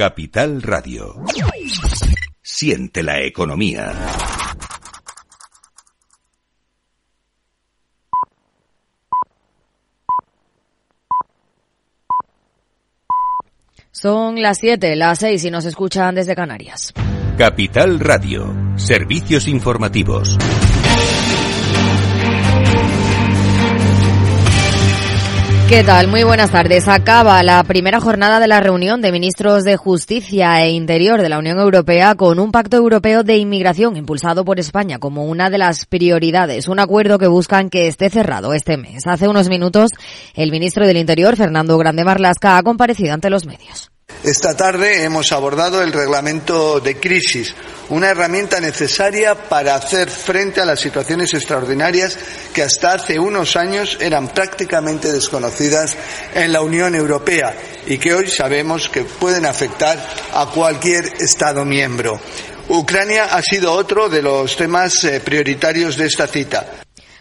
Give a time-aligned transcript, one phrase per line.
[0.00, 1.14] Capital Radio.
[2.40, 3.92] Siente la economía.
[13.90, 16.94] Son las 7, las 6 y nos escuchan desde Canarias.
[17.36, 18.54] Capital Radio.
[18.76, 20.38] Servicios informativos.
[25.70, 26.08] ¿Qué tal?
[26.08, 26.88] Muy buenas tardes.
[26.88, 31.38] Acaba la primera jornada de la reunión de ministros de Justicia e Interior de la
[31.38, 35.86] Unión Europea con un pacto europeo de inmigración impulsado por España como una de las
[35.86, 36.66] prioridades.
[36.66, 39.06] Un acuerdo que buscan que esté cerrado este mes.
[39.06, 39.90] Hace unos minutos,
[40.34, 43.92] el ministro del Interior, Fernando Grande Marlasca, ha comparecido ante los medios.
[44.22, 47.54] Esta tarde hemos abordado el reglamento de crisis,
[47.88, 52.18] una herramienta necesaria para hacer frente a las situaciones extraordinarias
[52.52, 55.96] que hasta hace unos años eran prácticamente desconocidas
[56.34, 57.56] en la Unión Europea
[57.86, 59.98] y que hoy sabemos que pueden afectar
[60.34, 62.20] a cualquier Estado miembro.
[62.68, 66.80] Ucrania ha sido otro de los temas eh, prioritarios de esta cita.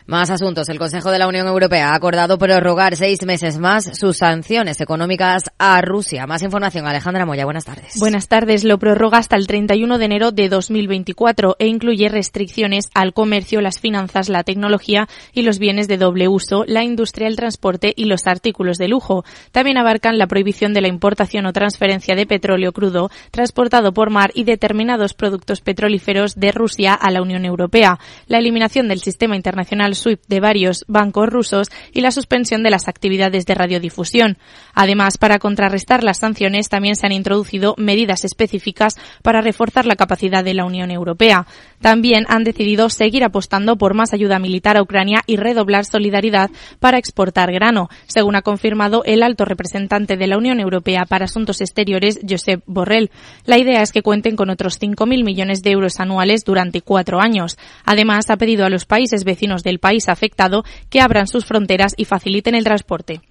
[0.09, 0.67] Más asuntos.
[0.69, 5.43] El Consejo de la Unión Europea ha acordado prorrogar seis meses más sus sanciones económicas
[5.59, 6.25] a Rusia.
[6.25, 7.45] Más información, Alejandra Moya.
[7.45, 7.93] Buenas tardes.
[7.99, 8.63] Buenas tardes.
[8.63, 13.79] Lo prorroga hasta el 31 de enero de 2024 e incluye restricciones al comercio, las
[13.79, 18.25] finanzas, la tecnología y los bienes de doble uso, la industria, el transporte y los
[18.25, 19.23] artículos de lujo.
[19.51, 24.31] También abarcan la prohibición de la importación o transferencia de petróleo crudo transportado por mar
[24.33, 29.98] y determinados productos petrolíferos de Rusia a la Unión Europea, la eliminación del sistema internacional
[29.99, 34.37] SWIFT de varios bancos rusos y la suspensión de las actividades de radiodifusión.
[34.73, 40.43] Además, para contrarrestar las sanciones, también se han introducido medidas específicas para reforzar la capacidad
[40.43, 41.45] de la Unión Europea.
[41.81, 46.97] También han decidido seguir apostando por más ayuda militar a Ucrania y redoblar solidaridad para
[46.97, 52.19] exportar grano, según ha confirmado el alto representante de la Unión Europea para Asuntos Exteriores,
[52.27, 53.11] Josep Borrell.
[53.45, 57.57] La idea es que cuenten con otros 5.000 millones de euros anuales durante cuatro años.
[57.85, 62.05] Además, ha pedido a los países vecinos del país afectado que abran sus fronteras y
[62.05, 63.21] faciliten el transporte.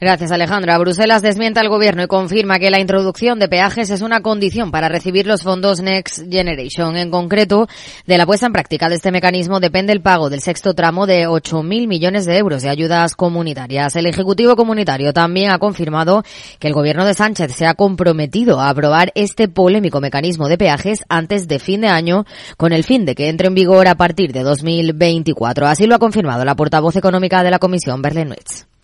[0.00, 0.78] Gracias, Alejandra.
[0.78, 4.88] Bruselas desmienta al gobierno y confirma que la introducción de peajes es una condición para
[4.88, 6.96] recibir los fondos Next Generation.
[6.96, 7.66] En concreto,
[8.06, 11.26] de la puesta en práctica de este mecanismo depende el pago del sexto tramo de
[11.26, 13.96] 8.000 millones de euros de ayudas comunitarias.
[13.96, 16.22] El Ejecutivo Comunitario también ha confirmado
[16.60, 21.02] que el gobierno de Sánchez se ha comprometido a aprobar este polémico mecanismo de peajes
[21.08, 22.24] antes de fin de año,
[22.56, 25.66] con el fin de que entre en vigor a partir de 2024.
[25.66, 28.77] Así lo ha confirmado la portavoz económica de la Comisión, Berlin-Witz.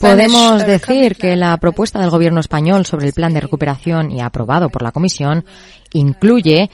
[0.00, 4.68] Podemos decir que la propuesta del gobierno español sobre el plan de recuperación y aprobado
[4.68, 5.44] por la Comisión
[5.92, 6.70] incluye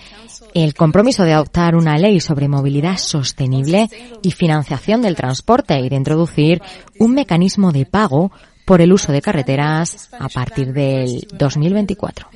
[0.55, 3.89] el compromiso de adoptar una ley sobre movilidad sostenible
[4.23, 6.63] y financiación del transporte y de introducir
[6.99, 8.33] un mecanismo de pago
[8.65, 12.29] por el uso de carreteras a partir del 2024.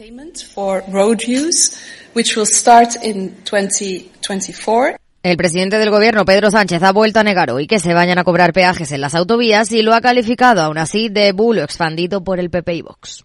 [5.25, 8.25] El presidente del gobierno, Pedro Sánchez, ha vuelto a negar hoy que se vayan a
[8.25, 12.39] cobrar peajes en las autovías y lo ha calificado aún así de bulo expandido por
[12.39, 13.25] el PP y Vox.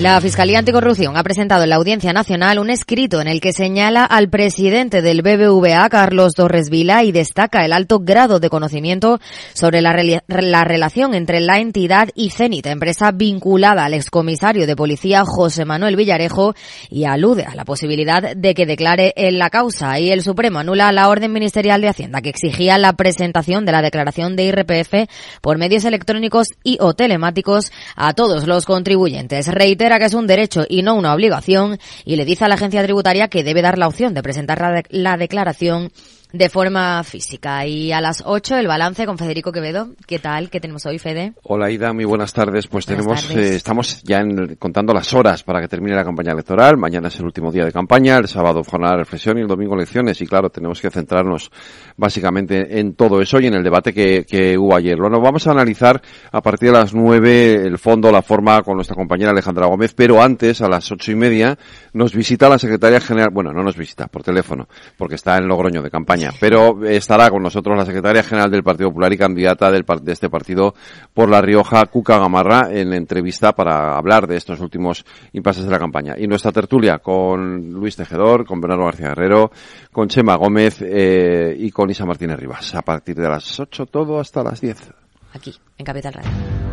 [0.00, 4.06] La Fiscalía Anticorrupción ha presentado en la Audiencia Nacional un escrito en el que señala
[4.06, 9.20] al presidente del BBVA, Carlos Torres Vila, y destaca el alto grado de conocimiento
[9.52, 9.94] sobre la,
[10.26, 15.96] la relación entre la entidad y Cenit, empresa vinculada al excomisario de policía José Manuel
[15.96, 16.54] Villarejo,
[16.88, 20.00] y alude a la posibilidad de que declare en la causa.
[20.00, 23.82] Y el Supremo anula la orden ministerial de Hacienda que exigía la presentación de la
[23.82, 25.10] declaración de IRPF
[25.42, 29.46] por medios electrónicos y o telemáticos a todos los contribuyentes.
[29.90, 32.80] Reitera que es un derecho y no una obligación y le dice a la agencia
[32.84, 35.90] tributaria que debe dar la opción de presentar la, la declaración
[36.32, 37.66] de forma física.
[37.66, 39.90] Y a las 8 el balance con Federico Quevedo.
[40.06, 40.50] ¿Qué tal?
[40.50, 41.32] ¿Qué tenemos hoy, Fede?
[41.42, 41.92] Hola, Ida.
[41.92, 42.66] Muy buenas tardes.
[42.66, 44.22] Pues tenemos, eh, estamos ya
[44.58, 46.76] contando las horas para que termine la campaña electoral.
[46.76, 49.74] Mañana es el último día de campaña, el sábado jornada de reflexión y el domingo
[49.74, 50.20] elecciones.
[50.20, 51.50] Y claro, tenemos que centrarnos
[51.96, 54.96] básicamente en todo eso y en el debate que, que hubo ayer.
[54.98, 56.00] Bueno, vamos a analizar
[56.30, 60.22] a partir de las 9 el fondo, la forma con nuestra compañera Alejandra Gómez, pero
[60.22, 61.58] antes, a las ocho y media,
[61.92, 65.82] nos visita la secretaria general, bueno, no nos visita, por teléfono, porque está en Logroño
[65.82, 69.84] de campaña pero estará con nosotros la secretaria general del Partido Popular y candidata del,
[70.02, 70.74] de este partido
[71.14, 75.78] por La Rioja, Cuca Gamarra, en entrevista para hablar de estos últimos impases de la
[75.78, 76.14] campaña.
[76.18, 79.50] Y nuestra tertulia con Luis Tejedor, con Bernardo García Guerrero,
[79.92, 82.74] con Chema Gómez eh, y con Isa Martínez Rivas.
[82.74, 84.92] A partir de las 8 todo hasta las 10.
[85.32, 86.69] Aquí, en Capital Radio.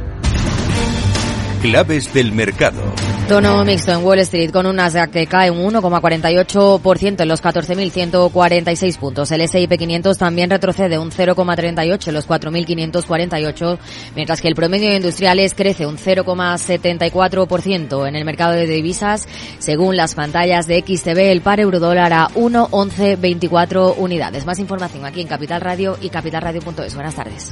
[1.68, 2.82] Claves del mercado.
[3.28, 8.98] Tono mixto en Wall Street con un Nasdaq que cae un 1,48% en los 14.146
[8.98, 9.30] puntos.
[9.32, 13.80] El S&P 500 también retrocede un 0,38 en los 4.548,
[14.16, 19.28] mientras que el promedio de industriales crece un 0,74% en el mercado de divisas.
[19.60, 24.46] Según las pantallas de XTB, el par euro dólar a 1,1124 unidades.
[24.46, 26.96] Más información aquí en Capital Radio y capitalradio.es.
[26.96, 27.52] Buenas tardes.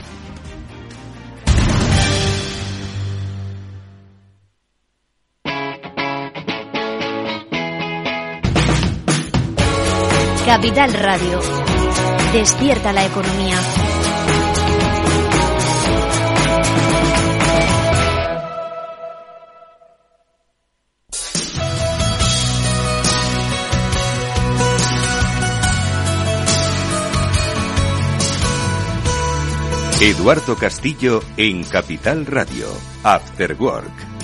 [10.45, 11.39] Capital Radio.
[12.31, 13.57] Despierta la economía.
[30.00, 32.68] Eduardo Castillo en Capital Radio.
[33.03, 34.14] After Work.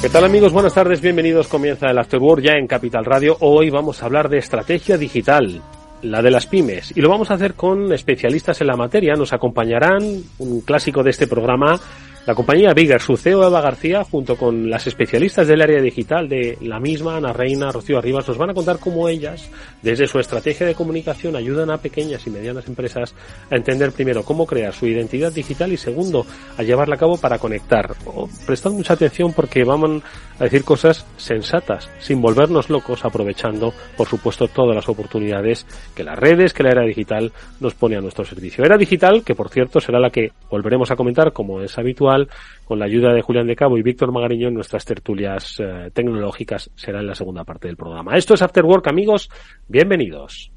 [0.00, 0.54] ¿Qué tal amigos?
[0.54, 1.46] Buenas tardes, bienvenidos.
[1.46, 3.36] Comienza el Afterworld ya en Capital Radio.
[3.40, 5.60] Hoy vamos a hablar de estrategia digital,
[6.00, 9.12] la de las pymes, y lo vamos a hacer con especialistas en la materia.
[9.14, 10.02] Nos acompañarán
[10.38, 11.78] un clásico de este programa,
[12.26, 16.58] la compañía Bigger, su CEO Eva García, junto con las especialistas del área digital de
[16.60, 19.50] la misma, Ana Reina, Rocío Arribas, nos van a contar cómo ellas,
[19.82, 23.14] desde su estrategia de comunicación, ayudan a pequeñas y medianas empresas
[23.50, 26.26] a entender primero cómo crear su identidad digital y segundo,
[26.58, 27.94] a llevarla a cabo para conectar.
[28.46, 30.02] prestad mucha atención porque vamos
[30.38, 36.18] a decir cosas sensatas, sin volvernos locos, aprovechando, por supuesto, todas las oportunidades que las
[36.18, 38.62] redes, que la era digital nos pone a nuestro servicio.
[38.62, 42.19] Era digital, que por cierto será la que volveremos a comentar como es habitual
[42.64, 46.70] con la ayuda de Julián de Cabo y Víctor Magariño en nuestras tertulias eh, tecnológicas
[46.74, 48.16] será en la segunda parte del programa.
[48.16, 49.30] Esto es After Work, amigos.
[49.68, 50.52] Bienvenidos.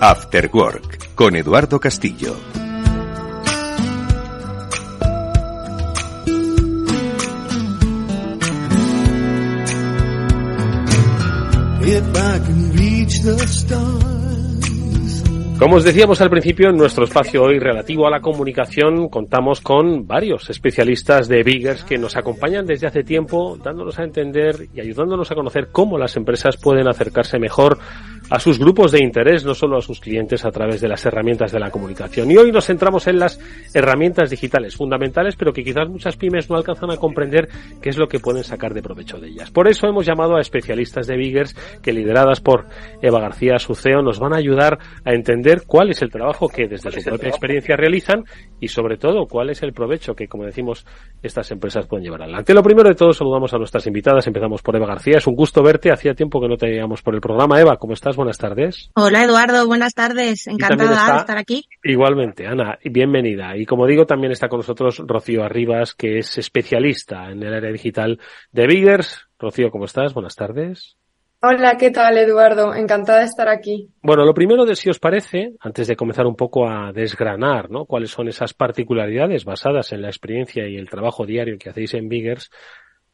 [0.00, 2.59] After Work con Eduardo Castillo.
[15.58, 20.06] Como os decíamos al principio, en nuestro espacio hoy relativo a la comunicación contamos con
[20.06, 25.30] varios especialistas de Biggers que nos acompañan desde hace tiempo, dándonos a entender y ayudándonos
[25.30, 27.78] a conocer cómo las empresas pueden acercarse mejor
[28.30, 31.52] a sus grupos de interés, no solo a sus clientes a través de las herramientas
[31.52, 32.30] de la comunicación.
[32.30, 33.40] Y hoy nos centramos en las
[33.74, 37.48] herramientas digitales fundamentales, pero que quizás muchas pymes no alcanzan a comprender
[37.82, 39.50] qué es lo que pueden sacar de provecho de ellas.
[39.50, 42.66] Por eso hemos llamado a especialistas de Biggers que lideradas por
[43.02, 46.90] Eva García Suceo nos van a ayudar a entender cuál es el trabajo que desde
[46.90, 48.24] su propia experiencia realizan
[48.60, 50.86] y sobre todo cuál es el provecho que, como decimos,
[51.22, 52.54] estas empresas pueden llevar adelante.
[52.54, 54.26] Lo primero de todo, saludamos a nuestras invitadas.
[54.26, 55.18] Empezamos por Eva García.
[55.18, 55.90] Es un gusto verte.
[55.90, 57.60] Hacía tiempo que no te veíamos por el programa.
[57.60, 58.16] Eva, ¿cómo estás?
[58.20, 58.90] Buenas tardes.
[58.94, 60.46] Hola Eduardo, buenas tardes.
[60.46, 61.64] Encantada de estar aquí.
[61.82, 63.56] Igualmente, Ana, bienvenida.
[63.56, 67.72] Y como digo, también está con nosotros Rocío Arribas, que es especialista en el área
[67.72, 68.20] digital
[68.52, 69.26] de Biggers.
[69.38, 70.12] Rocío, ¿cómo estás?
[70.12, 70.98] Buenas tardes.
[71.42, 72.74] Hola, ¿qué tal Eduardo?
[72.74, 73.88] Encantada de estar aquí.
[74.02, 77.86] Bueno, lo primero de si os parece, antes de comenzar un poco a desgranar, ¿no?
[77.86, 82.10] Cuáles son esas particularidades basadas en la experiencia y el trabajo diario que hacéis en
[82.10, 82.50] Biggers,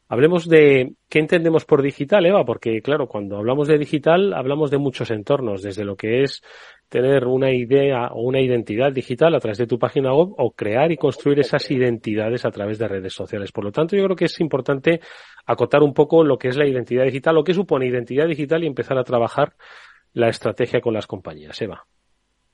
[0.09, 4.77] Hablemos de qué entendemos por digital, Eva, porque claro, cuando hablamos de digital hablamos de
[4.77, 6.41] muchos entornos, desde lo que es
[6.87, 10.91] tener una idea o una identidad digital a través de tu página web o crear
[10.93, 13.51] y construir esas identidades a través de redes sociales.
[13.51, 15.01] Por lo tanto, yo creo que es importante
[15.45, 18.67] acotar un poco lo que es la identidad digital, lo que supone identidad digital y
[18.67, 19.55] empezar a trabajar
[20.13, 21.61] la estrategia con las compañías.
[21.61, 21.85] Eva.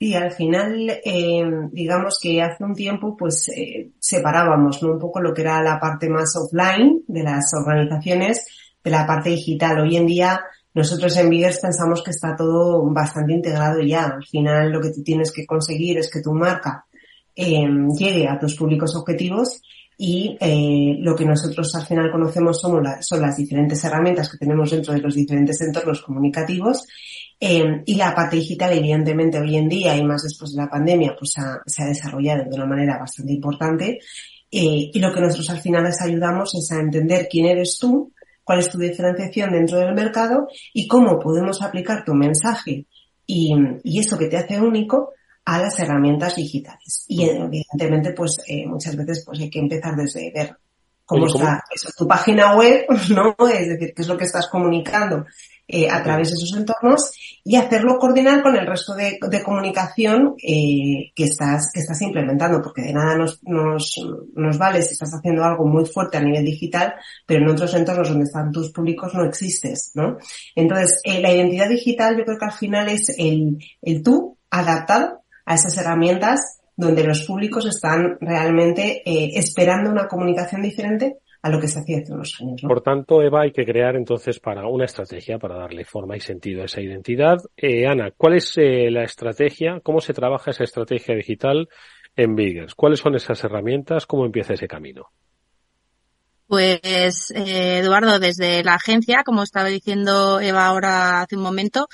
[0.04, 1.42] Y al final, eh,
[1.72, 4.92] digamos que hace un tiempo, pues eh, separábamos ¿no?
[4.92, 8.44] un poco lo que era la parte más offline de las organizaciones
[8.84, 9.80] de la parte digital.
[9.80, 10.42] Hoy en día,
[10.74, 14.04] nosotros en Biggers pensamos que está todo bastante integrado ya.
[14.04, 16.84] Al final, lo que tú tienes que conseguir es que tu marca
[17.34, 17.66] eh,
[17.98, 19.62] llegue a tus públicos objetivos
[19.96, 24.70] y eh, lo que nosotros al final conocemos son, son las diferentes herramientas que tenemos
[24.70, 26.84] dentro de los diferentes entornos comunicativos
[27.40, 31.14] eh, y la parte digital, evidentemente, hoy en día y más después de la pandemia,
[31.18, 31.34] pues
[31.66, 33.98] se ha desarrollado de una manera bastante importante.
[34.50, 38.12] Eh, y lo que nosotros al final les ayudamos es a entender quién eres tú,
[38.44, 42.86] cuál es tu diferenciación dentro del mercado y cómo podemos aplicar tu mensaje
[43.26, 45.10] y, y eso que te hace único
[45.44, 47.04] a las herramientas digitales.
[47.08, 50.56] Y evidentemente, pues eh, muchas veces pues hay que empezar desde ver
[51.04, 51.62] cómo está
[51.96, 53.34] tu página web, ¿no?
[53.48, 55.26] Es decir, qué es lo que estás comunicando
[55.66, 57.10] eh, a través de esos entornos
[57.42, 62.82] y hacerlo coordinar con el resto de, comunicación eh, que, estás, que estás implementando, porque
[62.82, 66.92] de nada nos, nos, vale si estás haciendo algo muy fuerte a nivel digital,
[67.24, 70.18] pero en otros entornos donde están tus públicos no existes, ¿no?
[70.54, 75.22] Entonces, eh, la identidad digital yo creo que al final es el, el tú adaptado
[75.46, 79.02] a esas herramientas donde los públicos están realmente
[79.38, 82.62] esperando una comunicación diferente a lo que se hacía hace unos años.
[82.62, 86.62] Por tanto, Eva, hay que crear entonces para una estrategia para darle forma y sentido
[86.62, 87.36] a esa identidad.
[87.54, 89.78] Eh, Ana, ¿cuál es eh, la estrategia?
[89.82, 91.68] ¿Cómo se trabaja esa estrategia digital
[92.16, 92.74] en Biggers?
[92.74, 94.06] ¿Cuáles son esas herramientas?
[94.06, 95.10] ¿Cómo empieza ese camino?
[96.46, 101.88] Pues, Eduardo, desde la agencia, como estaba diciendo Eva ahora hace un momento,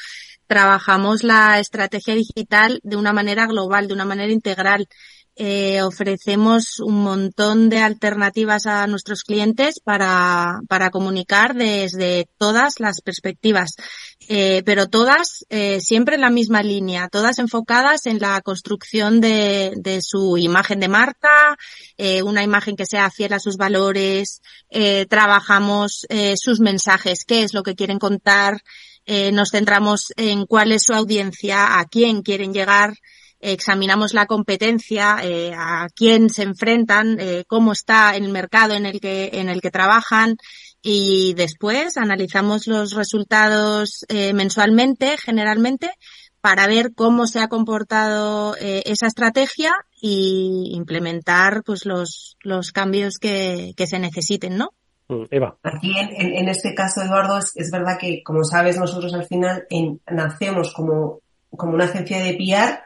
[0.46, 4.86] trabajamos la estrategia digital de una manera global, de una manera integral.
[5.42, 13.00] Eh, ofrecemos un montón de alternativas a nuestros clientes para, para comunicar desde todas las
[13.00, 13.70] perspectivas,
[14.28, 19.72] eh, pero todas eh, siempre en la misma línea, todas enfocadas en la construcción de,
[19.78, 21.56] de su imagen de marca,
[21.96, 27.44] eh, una imagen que sea fiel a sus valores, eh, trabajamos eh, sus mensajes, qué
[27.44, 28.60] es lo que quieren contar,
[29.32, 32.94] nos centramos en cuál es su audiencia, a quién quieren llegar,
[33.40, 39.00] examinamos la competencia, eh, a quién se enfrentan, eh, cómo está el mercado en el
[39.00, 40.36] que, en el que trabajan
[40.82, 45.90] y después analizamos los resultados eh, mensualmente, generalmente,
[46.40, 53.18] para ver cómo se ha comportado eh, esa estrategia y implementar pues los, los cambios
[53.18, 54.70] que, que se necesiten, ¿no?
[55.08, 55.58] Mm, Eva.
[55.62, 59.64] Aquí en, en, este caso, Eduardo, es, es, verdad que, como sabes, nosotros al final
[59.68, 61.20] en, nacemos como,
[61.50, 62.80] como una agencia de PR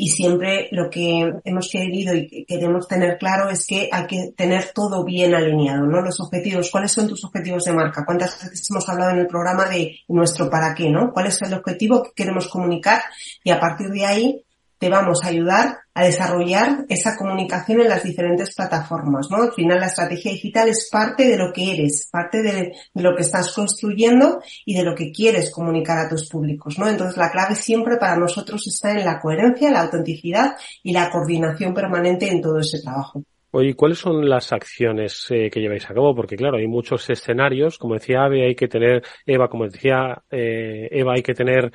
[0.00, 4.70] y siempre lo que hemos querido y queremos tener claro es que hay que tener
[4.72, 6.00] todo bien alineado, ¿no?
[6.00, 8.04] Los objetivos, ¿cuáles son tus objetivos de marca?
[8.06, 11.12] ¿Cuántas veces hemos hablado en el programa de nuestro para qué, ¿no?
[11.12, 13.02] ¿Cuál es el objetivo que queremos comunicar?
[13.42, 14.44] Y a partir de ahí
[14.78, 19.42] te vamos a ayudar a desarrollar esa comunicación en las diferentes plataformas, ¿no?
[19.42, 23.22] Al final la estrategia digital es parte de lo que eres, parte de, lo que
[23.22, 26.88] estás construyendo y de lo que quieres comunicar a tus públicos, ¿no?
[26.88, 31.74] Entonces la clave siempre para nosotros está en la coherencia, la autenticidad y la coordinación
[31.74, 33.24] permanente en todo ese trabajo.
[33.50, 36.14] Oye, ¿cuáles son las acciones eh, que lleváis a cabo?
[36.14, 40.86] Porque claro, hay muchos escenarios, como decía Ave, hay que tener, Eva, como decía eh,
[40.90, 41.72] Eva, hay que tener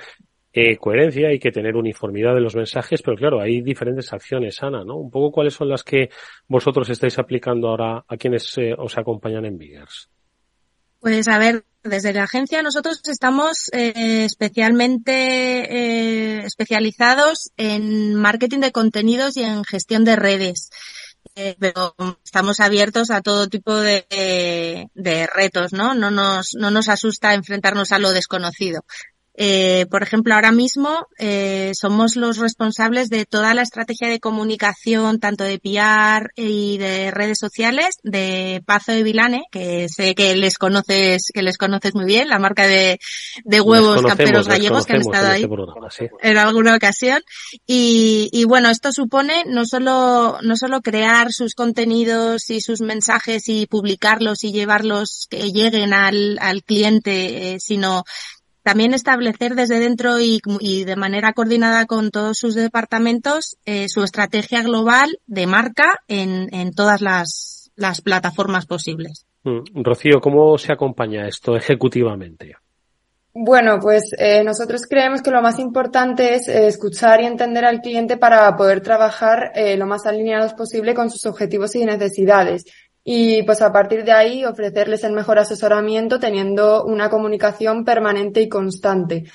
[0.54, 4.84] eh, coherencia, hay que tener uniformidad de los mensajes, pero claro, hay diferentes acciones, Ana,
[4.86, 4.98] ¿no?
[4.98, 6.10] Un poco cuáles son las que
[6.48, 10.10] vosotros estáis aplicando ahora a quienes eh, os acompañan en Biggers.
[11.00, 18.72] Pues a ver, desde la agencia nosotros estamos eh, especialmente eh, especializados en marketing de
[18.72, 20.70] contenidos y en gestión de redes.
[21.34, 24.06] Pero estamos abiertos a todo tipo de,
[24.94, 25.96] de, retos, ¿no?
[25.96, 28.82] No nos, no nos asusta enfrentarnos a lo desconocido.
[29.36, 35.20] Eh, por ejemplo, ahora mismo eh, somos los responsables de toda la estrategia de comunicación,
[35.20, 40.60] tanto de PR y de redes sociales, de Pazo de Vilane, que sé que les
[40.60, 43.00] conoces, que les conoces muy bien, la marca de,
[43.44, 46.06] de huevos camperos gallegos que han estado ahí en, este programa, sí.
[46.22, 47.22] en alguna ocasión.
[47.66, 53.50] Y, y, bueno, esto supone no solo, no solo crear sus contenidos y sus mensajes
[53.50, 58.04] y publicarlos y llevarlos que lleguen al, al cliente, eh, sino
[58.64, 64.04] también establecer desde dentro y, y, de manera coordinada con todos sus departamentos eh, su
[64.04, 69.26] estrategia global de marca en, en todas las, las, plataformas posibles.
[69.44, 69.84] Mm.
[69.84, 72.56] Rocío, ¿cómo se acompaña esto ejecutivamente?
[73.36, 77.82] Bueno, pues eh, nosotros creemos que lo más importante es eh, escuchar y entender al
[77.82, 82.66] cliente para poder trabajar eh, lo más alineados posible con sus objetivos y necesidades
[83.04, 88.50] y pues a partir de ahí ofrecerles el mejor asesoramiento teniendo una comunicación permanente y
[88.50, 89.26] constante.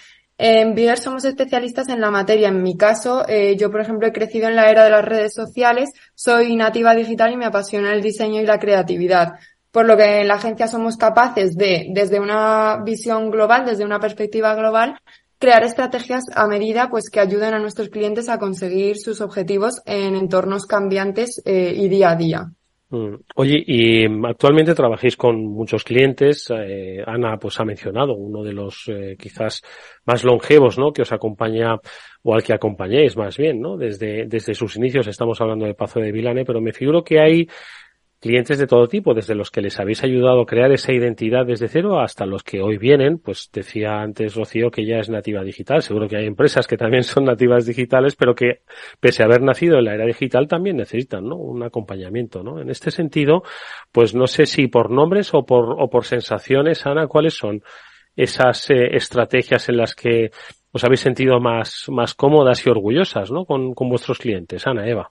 [0.40, 2.48] En Bigger somos especialistas en la materia.
[2.48, 5.34] En mi caso, eh, yo por ejemplo he crecido en la era de las redes
[5.34, 9.34] sociales, soy nativa digital y me apasiona el diseño y la creatividad.
[9.72, 14.00] Por lo que en la agencia somos capaces de, desde una visión global, desde una
[14.00, 14.98] perspectiva global,
[15.38, 20.14] crear estrategias a medida pues que ayuden a nuestros clientes a conseguir sus objetivos en
[20.14, 22.52] entornos cambiantes eh, y día a día.
[22.90, 23.16] Mm.
[23.36, 26.50] Oye, y actualmente trabajáis con muchos clientes.
[26.50, 29.62] Eh, Ana, pues ha mencionado uno de los eh, quizás
[30.06, 30.92] más longevos, ¿no?
[30.92, 31.76] Que os acompaña
[32.22, 33.76] o al que acompañéis más bien, ¿no?
[33.76, 37.48] Desde, desde sus inicios estamos hablando de Pazo de Vilane, pero me figuro que hay
[38.20, 41.68] clientes de todo tipo, desde los que les habéis ayudado a crear esa identidad desde
[41.68, 45.82] cero hasta los que hoy vienen, pues decía antes Rocío que ya es nativa digital,
[45.82, 48.62] seguro que hay empresas que también son nativas digitales, pero que
[49.00, 51.36] pese a haber nacido en la era digital también necesitan, ¿no?
[51.36, 52.60] Un acompañamiento, ¿no?
[52.60, 53.42] En este sentido,
[53.92, 57.62] pues no sé si por nombres o por, o por sensaciones, Ana, ¿cuáles son
[58.16, 60.30] esas eh, estrategias en las que
[60.72, 63.44] os habéis sentido más, más cómodas y orgullosas, ¿no?
[63.44, 64.66] Con, con vuestros clientes.
[64.66, 65.10] Ana, Eva.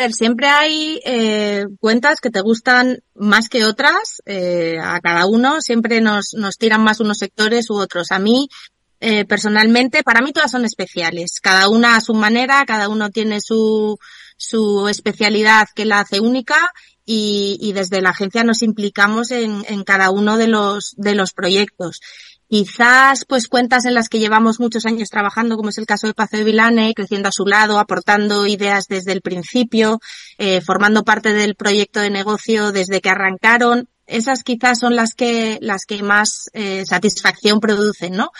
[0.00, 4.22] Ver, siempre hay eh, cuentas que te gustan más que otras.
[4.26, 8.10] Eh, a cada uno siempre nos, nos tiran más unos sectores u otros.
[8.10, 8.48] A mí,
[9.00, 11.38] eh, personalmente, para mí todas son especiales.
[11.40, 13.98] Cada una a su manera, cada uno tiene su,
[14.36, 16.72] su especialidad que la hace única
[17.04, 21.32] y, y desde la agencia nos implicamos en, en cada uno de los, de los
[21.32, 22.00] proyectos.
[22.48, 26.14] Quizás pues cuentas en las que llevamos muchos años trabajando, como es el caso de
[26.14, 29.98] Pazo de Vilane, creciendo a su lado, aportando ideas desde el principio,
[30.38, 33.88] eh, formando parte del proyecto de negocio desde que arrancaron.
[34.06, 38.30] Esas quizás son las que, las que más eh, satisfacción producen, ¿no?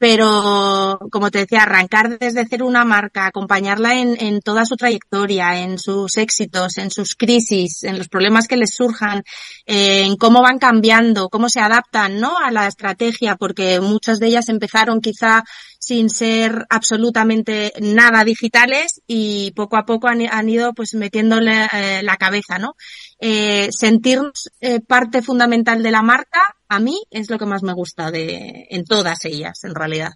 [0.00, 5.60] Pero como te decía, arrancar desde cero una marca, acompañarla en, en, toda su trayectoria,
[5.60, 9.22] en sus éxitos, en sus crisis, en los problemas que les surjan,
[9.66, 12.38] en cómo van cambiando, cómo se adaptan, ¿no?
[12.38, 15.44] A la estrategia, porque muchas de ellas empezaron quizá
[15.80, 22.02] sin ser absolutamente nada digitales y poco a poco han, han ido pues metiéndole eh,
[22.02, 22.76] la cabeza, ¿no?
[23.18, 27.72] Eh, sentirnos eh, parte fundamental de la marca, a mí es lo que más me
[27.72, 30.12] gusta de, en todas ellas, en realidad.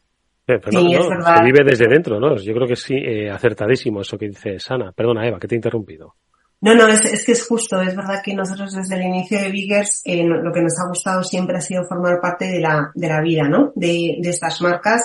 [0.46, 2.36] Eh, pero sí, no, no, se vive desde dentro, ¿no?
[2.36, 4.92] Yo creo que sí, eh, acertadísimo eso que dice Sana.
[4.92, 6.14] Perdona, Eva, que te he interrumpido.
[6.60, 7.80] No, no, es, es, que es justo.
[7.80, 11.22] Es verdad que nosotros desde el inicio de Biggers eh, lo que nos ha gustado
[11.22, 13.72] siempre ha sido formar parte de la, de la vida, ¿no?
[13.74, 15.02] De, de estas marcas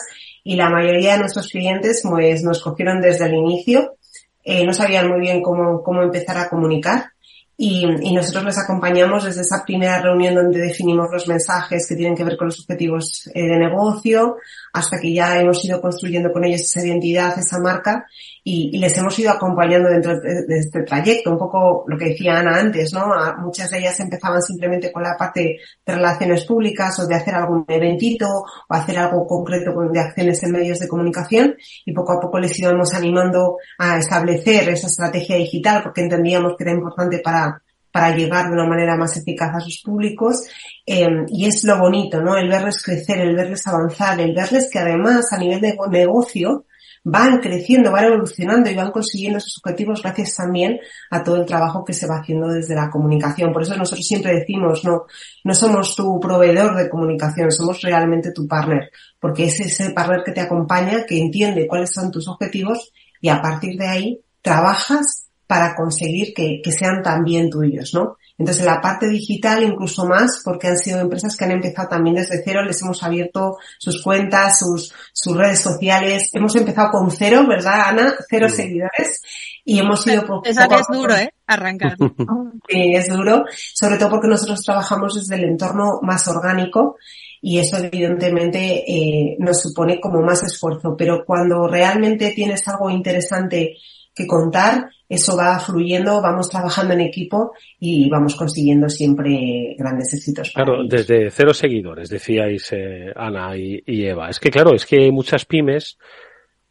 [0.50, 3.98] y la mayoría de nuestros clientes pues nos cogieron desde el inicio.
[4.44, 7.12] Eh, no sabían muy bien cómo, cómo empezar a comunicar
[7.56, 12.16] y, y, nosotros les acompañamos desde esa primera reunión donde definimos los mensajes que tienen
[12.16, 14.38] que ver con los objetivos eh, de negocio,
[14.74, 18.08] hasta que ya hemos ido construyendo con ellos esa identidad, esa marca,
[18.44, 22.60] y, les hemos ido acompañando dentro de, este trayecto, un poco lo que decía Ana
[22.60, 23.12] antes, ¿no?
[23.40, 27.66] Muchas de ellas empezaban simplemente con la parte de relaciones públicas o de hacer algún
[27.68, 31.56] eventito o hacer algo concreto de acciones en medios de comunicación
[31.86, 36.64] y poco a poco les íbamos animando a establecer esa estrategia digital porque entendíamos que
[36.64, 40.44] era importante para para llegar de una manera más eficaz a sus públicos
[40.86, 42.38] eh, y es lo bonito, ¿no?
[42.38, 46.66] El verles crecer, el verles avanzar, el verles que además a nivel de negocio
[47.12, 51.84] van creciendo, van evolucionando y van consiguiendo sus objetivos gracias también a todo el trabajo
[51.84, 53.52] que se va haciendo desde la comunicación.
[53.52, 55.06] Por eso nosotros siempre decimos, no,
[55.44, 60.32] no somos tu proveedor de comunicación, somos realmente tu partner, porque es ese partner que
[60.32, 62.92] te acompaña, que entiende cuáles son tus objetivos
[63.22, 68.18] y a partir de ahí trabajas para conseguir que, que sean también tuyos, ¿no?
[68.38, 72.44] Entonces, la parte digital incluso más, porque han sido empresas que han empezado también desde
[72.46, 76.30] cero, les hemos abierto sus cuentas, sus, sus redes sociales.
[76.34, 78.14] Hemos empezado con cero, ¿verdad, Ana?
[78.30, 78.58] Cero sí.
[78.58, 79.24] seguidores.
[79.66, 81.34] Y hemos ido poco, Eso poco es duro, ¿eh?
[81.48, 81.98] Arrancar.
[82.70, 83.46] sí, es duro.
[83.74, 86.98] Sobre todo porque nosotros trabajamos desde el entorno más orgánico
[87.42, 90.96] y eso evidentemente eh, nos supone como más esfuerzo.
[90.96, 93.78] Pero cuando realmente tienes algo interesante
[94.20, 100.52] que contar, eso va fluyendo, vamos trabajando en equipo y vamos consiguiendo siempre grandes éxitos.
[100.52, 100.92] Para claro, ellos.
[100.92, 104.30] desde cero seguidores, decíais eh, Ana y, y, Eva.
[104.30, 105.98] Es que claro, es que muchas pymes,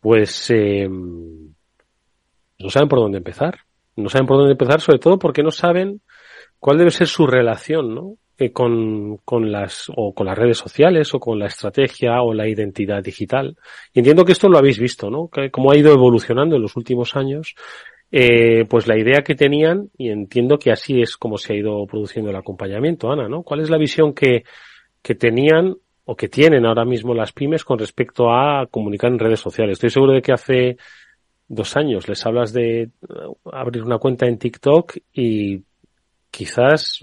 [0.01, 3.61] pues, eh, no saben por dónde empezar.
[3.97, 6.03] No saben por dónde empezar, sobre todo porque no saben
[6.61, 8.17] cuál debe ser su relación, ¿no?
[8.41, 12.47] Eh, con, con las, o con las redes sociales, o con la estrategia, o la
[12.47, 13.57] identidad digital.
[13.93, 15.27] Y entiendo que esto lo habéis visto, ¿no?
[15.27, 17.57] Que, cómo ha ido evolucionando en los últimos años,
[18.13, 21.85] eh, pues la idea que tenían, y entiendo que así es como se ha ido
[21.87, 23.43] produciendo el acompañamiento, Ana, ¿no?
[23.43, 24.45] ¿Cuál es la visión que,
[25.03, 25.75] que tenían
[26.05, 29.73] o que tienen ahora mismo las pymes con respecto a comunicar en redes sociales?
[29.73, 30.77] Estoy seguro de que hace
[31.49, 32.91] dos años les hablas de
[33.51, 35.65] abrir una cuenta en TikTok y
[36.39, 37.01] quizás,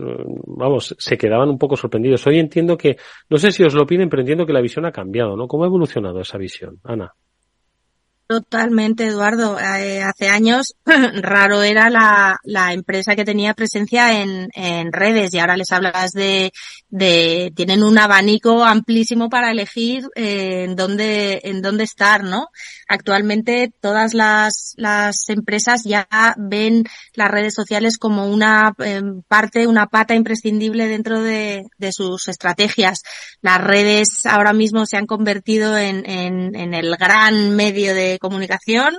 [0.48, 2.26] vamos, se quedaban un poco sorprendidos.
[2.26, 2.96] Hoy entiendo que,
[3.30, 5.46] no sé si os lo piden, pero entiendo que la visión ha cambiado, ¿no?
[5.46, 7.14] ¿Cómo ha evolucionado esa visión, Ana?
[8.28, 9.60] Totalmente, Eduardo.
[9.60, 15.38] Eh, hace años raro era la, la, empresa que tenía presencia en, en, redes y
[15.38, 16.52] ahora les hablas de,
[16.90, 22.48] de tienen un abanico amplísimo para elegir eh, en dónde en dónde estar, ¿no?
[22.88, 26.08] Actualmente todas las, las empresas ya
[26.38, 26.84] ven
[27.14, 33.04] las redes sociales como una eh, parte, una pata imprescindible dentro de, de, sus estrategias.
[33.42, 38.98] Las redes ahora mismo se han convertido en, en, en el gran medio de comunicación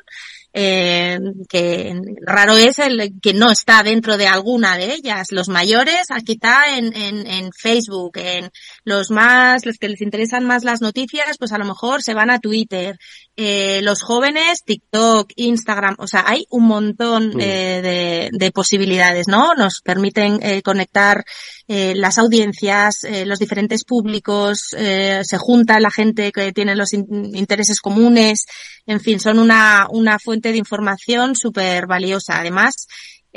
[0.59, 1.19] eh,
[1.51, 5.31] que raro es el que no está dentro de alguna de ellas.
[5.31, 8.51] Los mayores, quizá en, en, en Facebook, en
[8.83, 12.31] los más, los que les interesan más las noticias, pues a lo mejor se van
[12.31, 12.99] a Twitter.
[13.39, 17.41] Eh, los jóvenes, TikTok, Instagram, o sea, hay un montón mm.
[17.41, 19.55] eh, de, de, posibilidades, ¿no?
[19.55, 21.23] Nos permiten eh, conectar
[21.69, 26.93] eh, las audiencias, eh, los diferentes públicos, eh, se junta la gente que tiene los
[26.93, 28.47] intereses comunes,
[28.87, 32.39] en fin, son una, una fuente de información súper valiosa.
[32.39, 32.87] Además,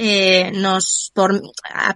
[0.01, 1.41] eh, nos por,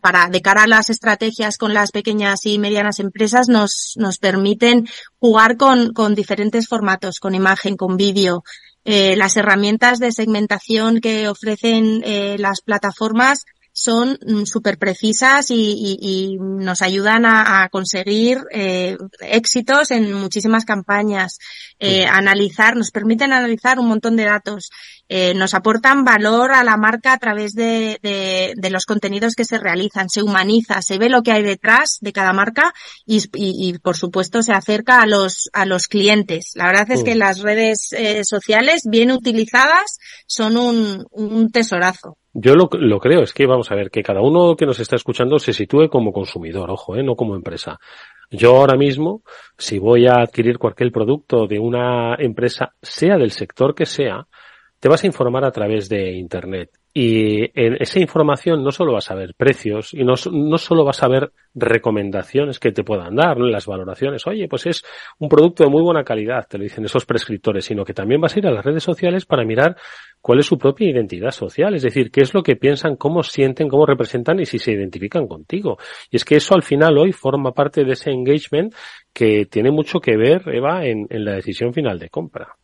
[0.01, 4.89] para de cara a las estrategias con las pequeñas y medianas empresas nos nos permiten
[5.19, 8.43] jugar con con diferentes formatos con imagen con vídeo.
[8.83, 15.55] Eh, las herramientas de segmentación que ofrecen eh, las plataformas son mm, súper precisas y,
[15.55, 21.39] y, y, nos ayudan a, a conseguir eh, éxitos en muchísimas campañas,
[21.79, 24.69] eh, analizar, nos permiten analizar un montón de datos,
[25.09, 29.45] eh, nos aportan valor a la marca a través de, de, de, los contenidos que
[29.45, 32.73] se realizan, se humaniza, se ve lo que hay detrás de cada marca
[33.05, 36.53] y, y por supuesto se acerca a los, a los clientes.
[36.55, 42.17] La verdad es que las redes eh, sociales bien utilizadas son un, un tesorazo.
[42.33, 44.95] Yo lo, lo, creo, es que vamos a ver, que cada uno que nos está
[44.95, 47.03] escuchando se sitúe como consumidor, ojo, ¿eh?
[47.03, 47.77] no como empresa.
[48.31, 49.21] Yo ahora mismo,
[49.57, 54.25] si voy a adquirir cualquier producto de una empresa, sea del sector que sea,
[54.83, 56.71] te vas a informar a través de Internet.
[56.93, 61.07] Y en esa información no solo vas a ver precios y no, solo vas a
[61.07, 64.27] ver recomendaciones que te puedan dar, las valoraciones.
[64.27, 64.83] Oye, pues es
[65.19, 68.35] un producto de muy buena calidad, te lo dicen esos prescriptores, sino que también vas
[68.35, 69.77] a ir a las redes sociales para mirar
[70.19, 73.69] cuál es su propia identidad social, es decir, qué es lo que piensan, cómo sienten,
[73.69, 75.77] cómo representan y si se identifican contigo.
[76.11, 78.75] Y es que eso al final hoy forma parte de ese engagement
[79.13, 82.57] que tiene mucho que ver, Eva, en la decisión final de compra.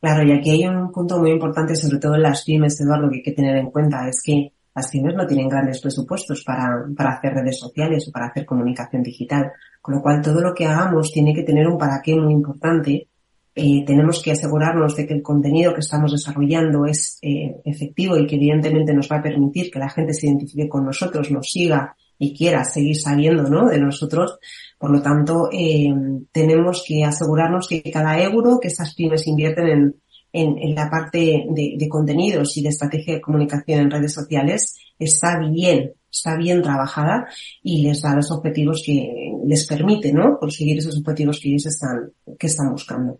[0.00, 3.16] Claro, y aquí hay un punto muy importante, sobre todo en las pymes, Eduardo, que
[3.16, 7.16] hay que tener en cuenta, es que las pymes no tienen grandes presupuestos para, para
[7.16, 11.12] hacer redes sociales o para hacer comunicación digital, con lo cual todo lo que hagamos
[11.12, 13.08] tiene que tener un para qué muy importante.
[13.54, 18.26] Eh, tenemos que asegurarnos de que el contenido que estamos desarrollando es eh, efectivo y
[18.26, 21.94] que evidentemente nos va a permitir que la gente se identifique con nosotros, nos siga
[22.20, 23.66] y quiera seguir sabiendo ¿no?
[23.66, 24.38] de nosotros.
[24.78, 25.88] Por lo tanto, eh,
[26.30, 29.66] tenemos que asegurarnos que cada euro que estas pymes invierten
[30.32, 34.76] en, en, la parte de, de, contenidos y de estrategia de comunicación en redes sociales
[34.98, 37.26] está bien, está bien trabajada
[37.62, 40.38] y les da los objetivos que les permite, ¿no?
[40.38, 43.18] Conseguir esos objetivos que ellos están, que están buscando.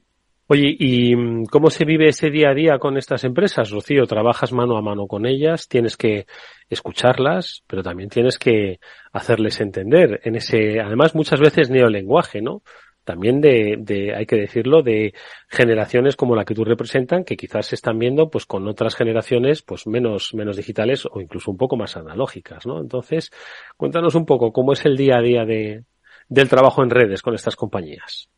[0.53, 4.05] Oye, ¿y mm, cómo se vive ese día a día con estas empresas, Rocío?
[4.07, 5.69] ¿Trabajas mano a mano con ellas?
[5.69, 6.27] ¿Tienes que
[6.69, 7.63] escucharlas?
[7.69, 8.81] Pero también tienes que
[9.13, 12.63] hacerles entender en ese, además muchas veces neolenguaje, ¿no?
[13.05, 15.15] También de, de, hay que decirlo, de
[15.49, 19.63] generaciones como la que tú representan, que quizás se están viendo pues con otras generaciones
[19.63, 22.81] pues menos, menos digitales o incluso un poco más analógicas, ¿no?
[22.81, 23.31] Entonces,
[23.77, 25.85] cuéntanos un poco cómo es el día a día de,
[26.29, 28.29] del trabajo en redes con estas compañías.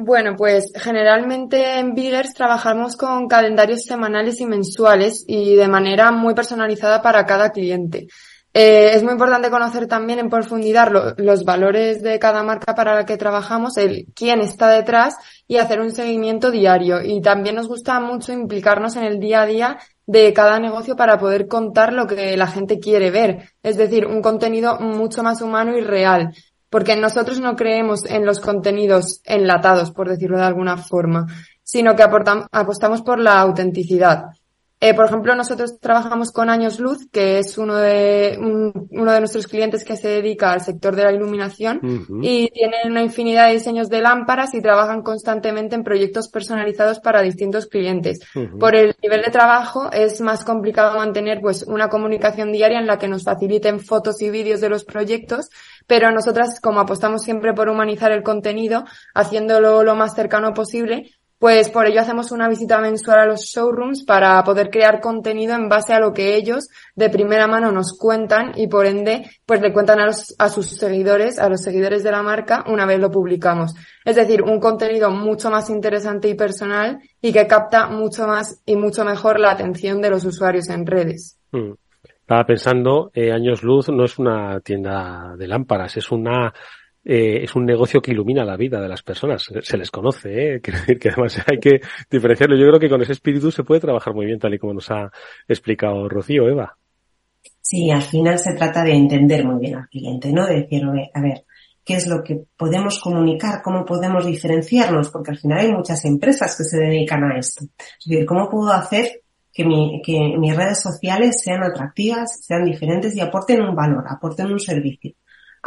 [0.00, 6.34] Bueno, pues generalmente en Billers trabajamos con calendarios semanales y mensuales y de manera muy
[6.34, 8.06] personalizada para cada cliente.
[8.54, 12.94] Eh, es muy importante conocer también en profundidad lo, los valores de cada marca para
[12.94, 15.16] la que trabajamos, el quién está detrás
[15.48, 17.02] y hacer un seguimiento diario.
[17.02, 21.18] Y también nos gusta mucho implicarnos en el día a día de cada negocio para
[21.18, 23.50] poder contar lo que la gente quiere ver.
[23.64, 26.32] Es decir, un contenido mucho más humano y real
[26.70, 31.26] porque nosotros no creemos en los contenidos enlatados, por decirlo de alguna forma,
[31.62, 34.26] sino que apostamos por la autenticidad.
[34.80, 39.18] Eh, por ejemplo, nosotros trabajamos con Años Luz, que es uno de, un, uno de
[39.18, 42.20] nuestros clientes que se dedica al sector de la iluminación uh -huh.
[42.22, 47.22] y tienen una infinidad de diseños de lámparas y trabajan constantemente en proyectos personalizados para
[47.22, 48.20] distintos clientes.
[48.36, 48.58] Uh -huh.
[48.58, 52.98] Por el nivel de trabajo es más complicado mantener pues una comunicación diaria en la
[52.98, 55.48] que nos faciliten fotos y vídeos de los proyectos,
[55.88, 61.68] pero nosotras como apostamos siempre por humanizar el contenido, haciéndolo lo más cercano posible, pues
[61.70, 65.92] por ello hacemos una visita mensual a los showrooms para poder crear contenido en base
[65.92, 70.00] a lo que ellos de primera mano nos cuentan y por ende pues le cuentan
[70.00, 73.74] a, los, a sus seguidores, a los seguidores de la marca una vez lo publicamos.
[74.04, 78.74] Es decir, un contenido mucho más interesante y personal y que capta mucho más y
[78.76, 81.38] mucho mejor la atención de los usuarios en redes.
[81.52, 81.72] Mm.
[82.28, 86.52] Estaba pensando, eh, Años Luz no es una tienda de lámparas, es una
[87.10, 89.42] eh, es un negocio que ilumina la vida de las personas.
[89.62, 90.60] Se les conoce, ¿eh?
[90.62, 92.54] Quiero decir que además hay que diferenciarlo.
[92.54, 94.90] Yo creo que con ese espíritu se puede trabajar muy bien, tal y como nos
[94.90, 95.10] ha
[95.48, 96.76] explicado Rocío, Eva.
[97.62, 100.46] Sí, al final se trata de entender muy bien al cliente, ¿no?
[100.46, 101.44] De decir, a ver,
[101.82, 106.54] qué es lo que podemos comunicar, cómo podemos diferenciarnos, porque al final hay muchas empresas
[106.58, 107.64] que se dedican a esto.
[107.64, 113.16] Es decir, ¿cómo puedo hacer que, mi, que mis redes sociales sean atractivas, sean diferentes
[113.16, 115.14] y aporten un valor, aporten un servicio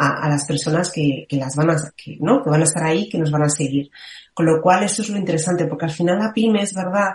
[0.01, 2.43] a, las personas que, que, las van a, que, ¿no?
[2.43, 3.91] que van a estar ahí, que nos van a seguir.
[4.33, 7.13] Con lo cual, esto es lo interesante, porque al final la pyme es verdad,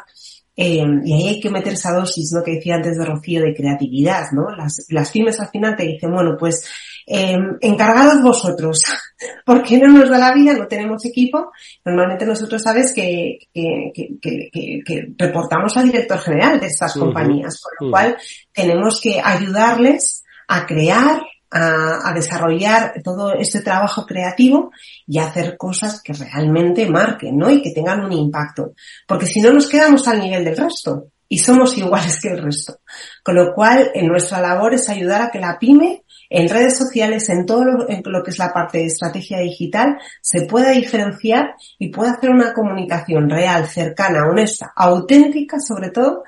[0.55, 2.43] eh, y ahí hay que meter esa dosis, ¿no?
[2.43, 4.51] Que decía antes de Rocío, de creatividad, ¿no?
[4.57, 6.65] Las, las pymes al final te dicen, bueno, pues,
[7.07, 8.81] eh, encargados vosotros,
[9.45, 11.51] porque no nos da la vida, no tenemos equipo.
[11.85, 17.87] Normalmente nosotros sabes que, que, que, que reportamos al director general de estas compañías, con
[17.87, 18.17] lo cual
[18.53, 21.21] tenemos que ayudarles a crear,
[21.51, 24.71] a, desarrollar todo este trabajo creativo
[25.07, 27.51] y hacer cosas que realmente marquen, ¿no?
[27.51, 28.73] Y que tengan un impacto.
[29.07, 32.81] Porque si no nos quedamos al nivel del resto y somos iguales que el resto.
[33.23, 37.29] Con lo cual, en nuestra labor es ayudar a que la pyme en redes sociales,
[37.29, 41.91] en todo lo, lo que es la parte de estrategia digital, se pueda diferenciar y
[41.91, 46.25] pueda hacer una comunicación real, cercana, honesta, auténtica sobre todo,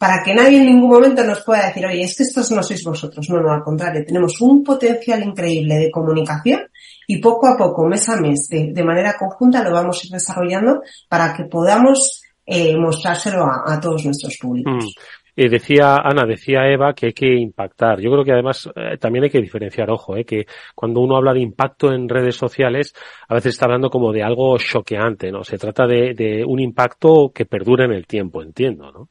[0.00, 2.82] para que nadie en ningún momento nos pueda decir, oye, es que estos no sois
[2.82, 3.28] vosotros.
[3.28, 6.62] No, no, al contrario, tenemos un potencial increíble de comunicación
[7.06, 10.80] y poco a poco, mes a mes, de, manera conjunta, lo vamos a ir desarrollando
[11.06, 14.72] para que podamos eh, mostrárselo a, todos nuestros públicos.
[14.72, 15.00] Mm.
[15.36, 18.00] Eh, decía Ana, decía Eva que hay que impactar.
[18.00, 21.34] Yo creo que además eh, también hay que diferenciar, ojo, eh, que cuando uno habla
[21.34, 22.94] de impacto en redes sociales,
[23.28, 25.44] a veces está hablando como de algo choqueante, ¿no?
[25.44, 29.10] Se trata de, de un impacto que perdure en el tiempo, entiendo, ¿no?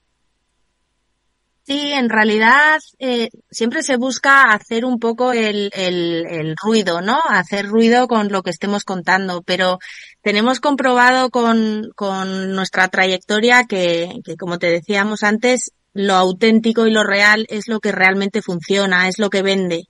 [1.69, 7.19] Sí, en realidad eh, siempre se busca hacer un poco el, el, el, ruido, ¿no?
[7.29, 9.77] Hacer ruido con lo que estemos contando, pero
[10.23, 16.91] tenemos comprobado con, con nuestra trayectoria que, que, como te decíamos antes, lo auténtico y
[16.91, 19.84] lo real es lo que realmente funciona, es lo que vende.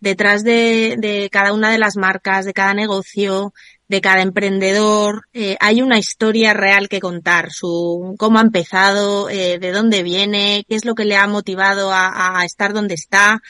[0.00, 3.54] Detrás de, de cada una de las marcas, de cada negocio,
[3.92, 9.58] de cada emprendedor, eh, hay una historia real que contar, su cómo ha empezado, eh,
[9.58, 13.42] de dónde viene, qué es lo que le ha motivado a, estar donde está.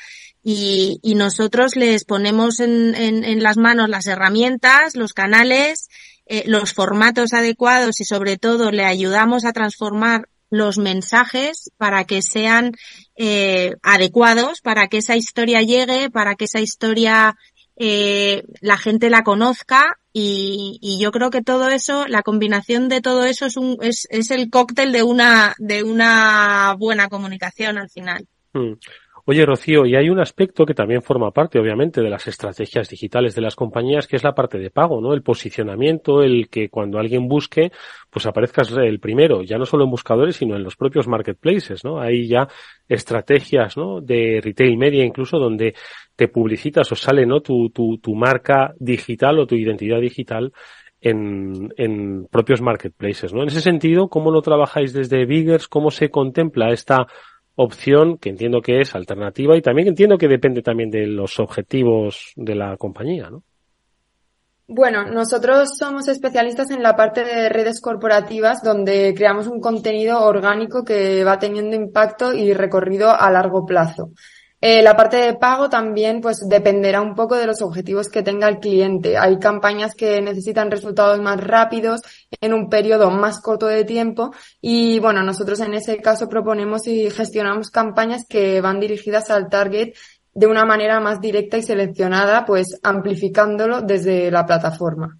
[0.42, 5.88] Y, y, nosotros les ponemos en, en, en, las manos las herramientas, los canales,
[6.26, 12.20] eh, los formatos adecuados y sobre todo le ayudamos a transformar los mensajes para que
[12.20, 12.72] sean
[13.14, 17.36] eh, adecuados, para que esa historia llegue, para que esa historia
[17.76, 23.00] eh, la gente la conozca y, y, yo creo que todo eso, la combinación de
[23.00, 27.88] todo eso es, un, es, es el cóctel de una, de una buena comunicación al
[27.88, 28.26] final.
[28.52, 28.74] Hmm.
[29.24, 33.36] Oye, Rocío, y hay un aspecto que también forma parte, obviamente, de las estrategias digitales
[33.36, 35.14] de las compañías, que es la parte de pago, ¿no?
[35.14, 37.70] El posicionamiento, el que cuando alguien busque,
[38.10, 42.00] pues aparezcas el primero, ya no solo en buscadores, sino en los propios marketplaces, ¿no?
[42.00, 42.48] Hay ya
[42.88, 44.00] estrategias, ¿no?
[44.00, 45.74] De retail media incluso, donde
[46.16, 47.40] te publicitas o sale, ¿no?
[47.40, 50.52] Tu, tu, tu marca digital o tu identidad digital
[51.00, 53.42] en, en propios marketplaces, ¿no?
[53.42, 55.68] En ese sentido, ¿cómo lo trabajáis desde Biggers?
[55.68, 57.06] ¿Cómo se contempla esta
[57.56, 62.32] opción que entiendo que es alternativa y también entiendo que depende también de los objetivos
[62.36, 63.42] de la compañía, ¿no?
[64.68, 70.84] Bueno, nosotros somos especialistas en la parte de redes corporativas donde creamos un contenido orgánico
[70.84, 74.12] que va teniendo impacto y recorrido a largo plazo.
[74.64, 78.48] Eh, la parte de pago también pues dependerá un poco de los objetivos que tenga
[78.48, 79.18] el cliente.
[79.18, 82.00] Hay campañas que necesitan resultados más rápidos
[82.40, 87.10] en un periodo más corto de tiempo y bueno, nosotros en ese caso proponemos y
[87.10, 89.94] gestionamos campañas que van dirigidas al target
[90.32, 95.18] de una manera más directa y seleccionada, pues amplificándolo desde la plataforma.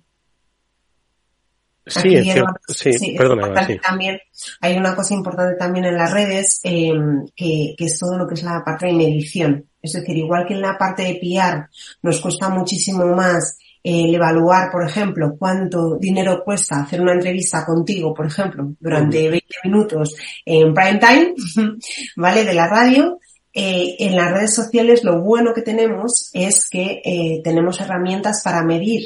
[1.86, 4.18] Sí, sí, perdona, También
[4.60, 6.92] hay una cosa importante también en las redes, eh,
[7.34, 9.66] que, que, es todo lo que es la parte de medición.
[9.80, 11.68] Es decir, igual que en la parte de PR
[12.02, 17.64] nos cuesta muchísimo más eh, el evaluar, por ejemplo, cuánto dinero cuesta hacer una entrevista
[17.66, 20.14] contigo, por ejemplo, durante 20 minutos
[20.44, 21.34] en prime time,
[22.16, 22.44] ¿vale?
[22.44, 23.18] De la radio.
[23.54, 28.64] Eh, en las redes sociales lo bueno que tenemos es que eh, tenemos herramientas para
[28.64, 29.02] medir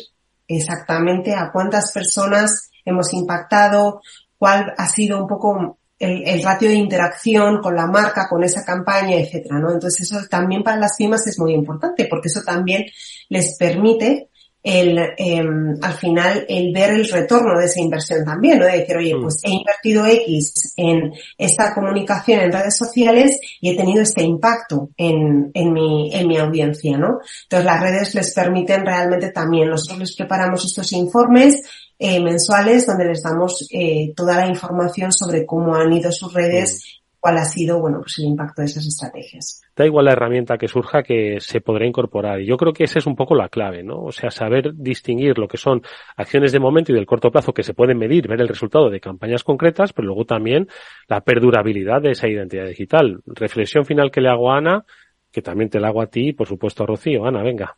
[0.49, 4.01] exactamente a cuántas personas hemos impactado,
[4.39, 9.17] cuál ha sido un poco el, ratio de interacción con la marca, con esa campaña,
[9.17, 9.73] etcétera, ¿no?
[9.73, 12.85] Entonces eso también para las firmas es muy importante porque eso también
[13.29, 14.31] les permite
[14.67, 18.67] el, em, al final, el ver el retorno de esa inversión también, ¿no?
[18.67, 19.23] De decir, oye, mm.
[19.23, 24.91] pues he invertido X en esta comunicación en redes sociales y he tenido este impacto
[24.97, 27.21] en, en mi, en mi audiencia, ¿no?
[27.45, 31.63] Entonces las redes les permiten realmente también, nosotros les preparamos estos informes,
[31.97, 36.83] eh, mensuales donde les damos eh, toda la información sobre cómo han ido sus redes,
[36.83, 39.61] mm cuál ha sido, bueno, pues el impacto de esas estrategias.
[39.75, 42.41] Da igual la herramienta que surja que se podrá incorporar.
[42.41, 44.01] Y yo creo que esa es un poco la clave, ¿no?
[44.01, 45.83] O sea, saber distinguir lo que son
[46.17, 49.01] acciones de momento y del corto plazo que se pueden medir, ver el resultado de
[49.01, 50.69] campañas concretas, pero luego también
[51.09, 53.21] la perdurabilidad de esa identidad digital.
[53.27, 54.85] Reflexión final que le hago a Ana,
[55.33, 57.27] que también te la hago a ti y por supuesto a Rocío.
[57.27, 57.77] Ana, venga.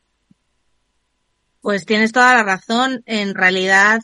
[1.63, 3.03] Pues tienes toda la razón.
[3.07, 4.03] En realidad,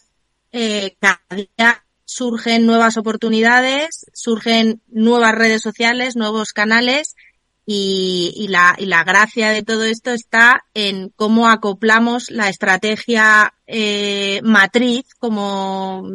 [0.53, 1.84] eh, cada día
[2.15, 7.17] surgen nuevas oportunidades, surgen nuevas redes sociales, nuevos canales
[7.67, 14.41] y, la, y la gracia de todo esto está en cómo acoplamos la estrategia eh,
[14.45, 16.09] matriz, como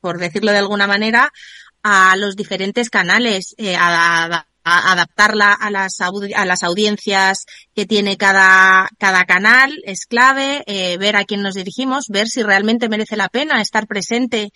[0.00, 1.32] por decirlo de alguna manera,
[1.82, 3.74] a los diferentes canales, eh,
[4.64, 11.16] adaptarla a las, a las audiencias que tiene cada, cada canal es clave, eh, ver
[11.16, 14.50] a quién nos dirigimos, ver si realmente merece la pena estar presente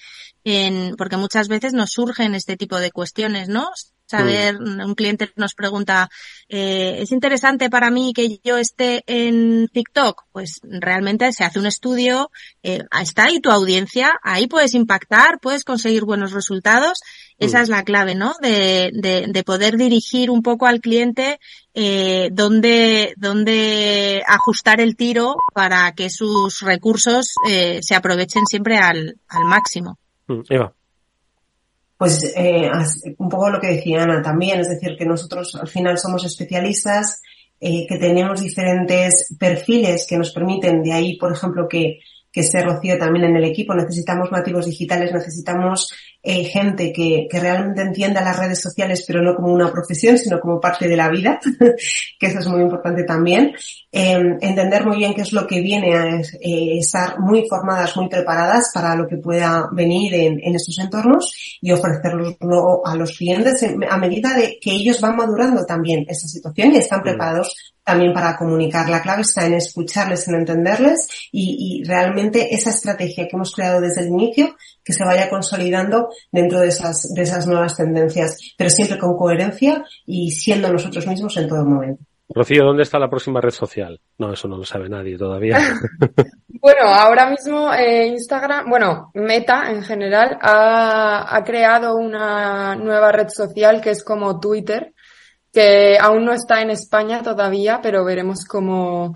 [0.45, 3.71] en, porque muchas veces nos surgen este tipo de cuestiones, ¿no?
[4.07, 6.09] saber, un cliente nos pregunta,
[6.49, 10.25] eh, ¿es interesante para mí que yo esté en TikTok?
[10.33, 12.31] Pues realmente se hace un estudio,
[12.63, 17.01] eh, está ahí tu audiencia, ahí puedes impactar, puedes conseguir buenos resultados.
[17.39, 18.35] Esa es la clave, ¿no?
[18.41, 21.41] De, de, de poder dirigir un poco al cliente
[21.75, 29.17] eh, dónde, dónde ajustar el tiro para que sus recursos eh, se aprovechen siempre al,
[29.29, 29.99] al máximo.
[30.29, 30.73] Mm, Eva
[31.97, 32.71] pues eh,
[33.19, 37.23] un poco lo que decía Ana también, es decir, que nosotros al final somos especialistas,
[37.61, 42.01] eh, que tenemos diferentes perfiles que nos permiten, de ahí, por ejemplo, que
[42.35, 43.75] que esté Rocío también en el equipo.
[43.75, 45.95] Necesitamos nativos digitales, necesitamos
[46.27, 50.41] eh, gente que, que, realmente entienda las redes sociales, pero no como una profesión, sino
[50.41, 51.39] como parte de la vida,
[52.19, 53.53] que eso es muy importante también.
[53.93, 58.09] Eh, entender muy bien qué es lo que viene a eh, estar muy formadas, muy
[58.09, 62.37] preparadas para lo que pueda venir en, en estos entornos y ofrecerlo
[62.85, 67.01] a los clientes a medida de que ellos van madurando también esa situación y están
[67.01, 67.05] mm.
[67.05, 68.89] preparados también para comunicar.
[68.89, 73.81] La clave está en escucharles, en entenderles y, y, realmente esa estrategia que hemos creado
[73.81, 78.71] desde el inicio que se vaya consolidando dentro de esas, de esas nuevas tendencias, pero
[78.71, 82.05] siempre con coherencia y siendo nosotros mismos en todo momento.
[82.29, 84.01] Rocío, ¿dónde está la próxima red social?
[84.19, 85.59] No, eso no lo sabe nadie todavía.
[86.49, 93.29] bueno, ahora mismo eh, Instagram, bueno, Meta en general ha, ha creado una nueva red
[93.29, 94.95] social que es como Twitter,
[95.53, 99.15] que aún no está en España todavía, pero veremos cómo,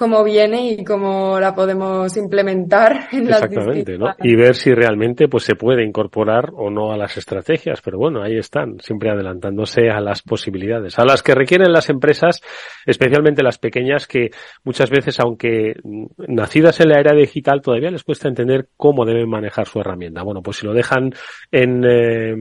[0.00, 4.06] cómo viene y cómo la podemos implementar en Exactamente, ¿no?
[4.22, 8.22] Y ver si realmente pues se puede incorporar o no a las estrategias, pero bueno,
[8.22, 12.40] ahí están, siempre adelantándose a las posibilidades, a las que requieren las empresas,
[12.86, 14.30] especialmente las pequeñas que
[14.64, 15.74] muchas veces aunque
[16.16, 20.22] nacidas en la era digital todavía les cuesta entender cómo deben manejar su herramienta.
[20.22, 21.12] Bueno, pues si lo dejan
[21.52, 22.34] en eh,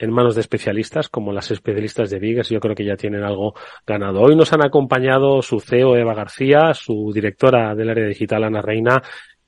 [0.00, 3.54] en manos de especialistas como las especialistas de Vigas, yo creo que ya tienen algo
[3.86, 4.22] ganado.
[4.22, 9.02] Hoy nos han acompañado su CEO Eva García, su directora del área digital Ana Reina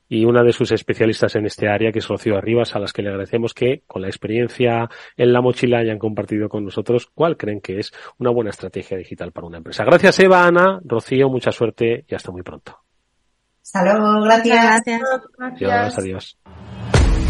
[0.09, 3.01] y una de sus especialistas en este área, que es Rocío Arribas, a las que
[3.01, 7.63] le agradecemos que con la experiencia en la mochila hayan compartido con nosotros cuál creen
[7.63, 9.85] que es una buena estrategia digital para una empresa.
[9.85, 12.79] Gracias Eva, Ana, Rocío, mucha suerte y hasta muy pronto.
[13.63, 14.83] Hasta luego, gracias.
[15.39, 16.39] Adiós, adiós.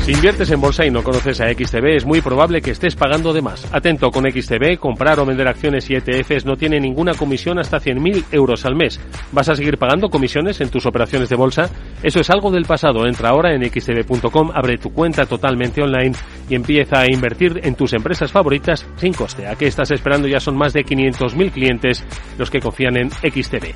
[0.03, 3.33] Si inviertes en bolsa y no conoces a XTB, es muy probable que estés pagando
[3.33, 3.73] de más.
[3.73, 8.25] Atento con XTB, comprar o vender acciones y ETFs no tiene ninguna comisión hasta 100.000
[8.33, 8.99] euros al mes.
[9.31, 11.71] ¿Vas a seguir pagando comisiones en tus operaciones de bolsa?
[12.03, 13.07] Eso es algo del pasado.
[13.07, 16.17] Entra ahora en xtb.com, abre tu cuenta totalmente online
[16.49, 19.47] y empieza a invertir en tus empresas favoritas sin coste.
[19.47, 20.27] ¿A qué estás esperando?
[20.27, 22.05] Ya son más de 500.000 clientes
[22.39, 23.73] los que confían en XTB.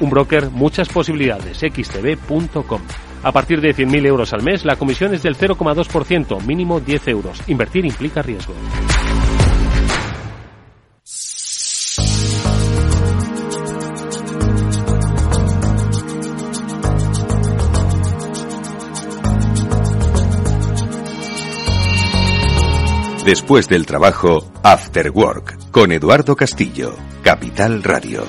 [0.00, 1.56] Un broker, muchas posibilidades.
[1.56, 2.82] xtb.com.
[3.22, 7.42] A partir de 100.000 euros al mes, la comisión es del 0,2%, mínimo 10 euros.
[7.48, 8.54] Invertir implica riesgo.
[23.24, 28.24] Después del trabajo, After Work, con Eduardo Castillo, Capital Radio.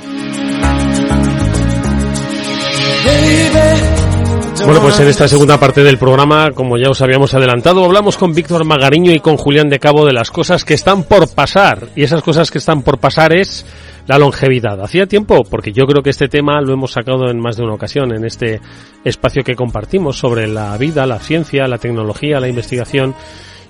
[4.65, 8.33] Bueno, pues en esta segunda parte del programa, como ya os habíamos adelantado, hablamos con
[8.33, 11.87] Víctor Magariño y con Julián de Cabo de las cosas que están por pasar.
[11.95, 13.65] Y esas cosas que están por pasar es
[14.07, 14.81] la longevidad.
[14.81, 17.73] Hacía tiempo, porque yo creo que este tema lo hemos sacado en más de una
[17.73, 18.61] ocasión en este
[19.03, 23.15] espacio que compartimos sobre la vida, la ciencia, la tecnología, la investigación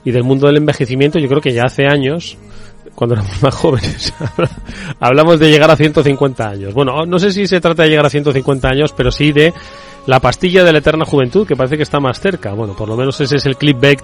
[0.04, 1.20] y del mundo del envejecimiento.
[1.20, 2.38] Yo creo que ya hace años
[2.96, 4.14] cuando éramos más jóvenes.
[5.00, 6.74] Hablamos de llegar a 150 años.
[6.74, 9.54] Bueno, no sé si se trata de llegar a 150 años, pero sí de
[10.08, 12.54] La pastilla de la eterna juventud, que parece que está más cerca.
[12.54, 14.02] Bueno, por lo menos ese es el clickbait,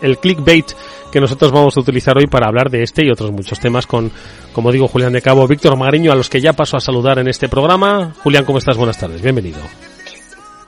[0.00, 0.72] el clickbait
[1.12, 4.10] que nosotros vamos a utilizar hoy para hablar de este y otros muchos temas con,
[4.54, 7.28] como digo, Julián de Cabo, Víctor Magariño, a los que ya paso a saludar en
[7.28, 8.14] este programa.
[8.22, 8.76] Julián, ¿cómo estás?
[8.76, 9.58] Buenas tardes, bienvenido.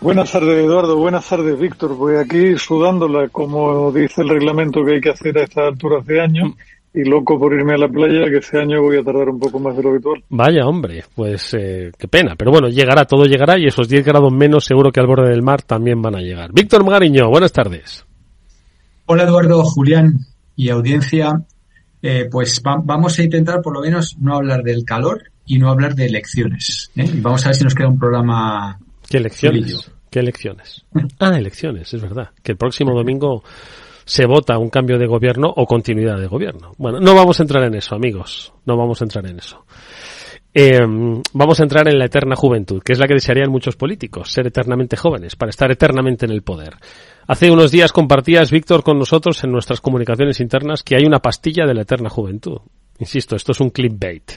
[0.01, 0.97] Buenas tardes, Eduardo.
[0.97, 1.97] Buenas tardes, Víctor.
[1.97, 6.21] Voy aquí sudándola, como dice el reglamento que hay que hacer a estas alturas de
[6.21, 6.55] año
[6.97, 9.61] y loco por irme a la playa, que este año voy a tardar un poco
[9.61, 10.25] más de lo habitual.
[10.31, 12.35] Vaya, hombre, pues eh, qué pena.
[12.39, 15.43] Pero bueno, llegará, todo llegará y esos 10 grados menos seguro que al borde del
[15.43, 16.53] mar también van a llegar.
[16.55, 18.07] Víctor Magariño, buenas tardes.
[19.05, 20.21] Hola, Eduardo, Julián
[20.57, 21.45] y audiencia.
[22.01, 25.95] Eh, pues vamos a intentar por lo menos no hablar del calor y no hablar
[25.95, 26.91] de elecciones.
[26.97, 27.11] ¿eh?
[27.17, 28.79] Vamos a ver si nos queda un programa.
[29.07, 29.93] ¿Qué elecciones?
[30.09, 30.83] ¿Qué elecciones?
[31.19, 32.31] Ah, elecciones, es verdad.
[32.43, 33.43] Que el próximo domingo
[34.07, 36.73] se vota un cambio de gobierno o continuidad de gobierno.
[36.79, 38.53] Bueno, no vamos a entrar en eso, amigos.
[38.65, 39.67] No vamos a entrar en eso.
[40.55, 40.81] Eh,
[41.35, 44.47] vamos a entrar en la eterna juventud, que es la que desearían muchos políticos, ser
[44.47, 46.77] eternamente jóvenes, para estar eternamente en el poder.
[47.27, 51.67] Hace unos días compartías, Víctor, con nosotros en nuestras comunicaciones internas que hay una pastilla
[51.67, 52.61] de la eterna juventud.
[52.99, 54.33] Insisto, esto es un clickbait.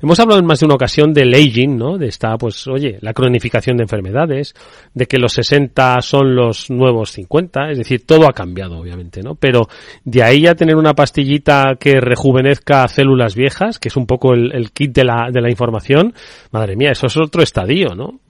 [0.00, 1.98] Hemos hablado en más de una ocasión del aging, ¿no?
[1.98, 4.54] De esta, pues, oye, la cronificación de enfermedades,
[4.94, 9.34] de que los 60 son los nuevos 50, es decir, todo ha cambiado, obviamente, ¿no?
[9.34, 9.68] Pero
[10.04, 14.70] de ahí a tener una pastillita que rejuvenezca células viejas, que es un poco el,
[14.72, 16.14] kit de la, de la información,
[16.52, 18.20] madre mía, eso es otro estadio, ¿no?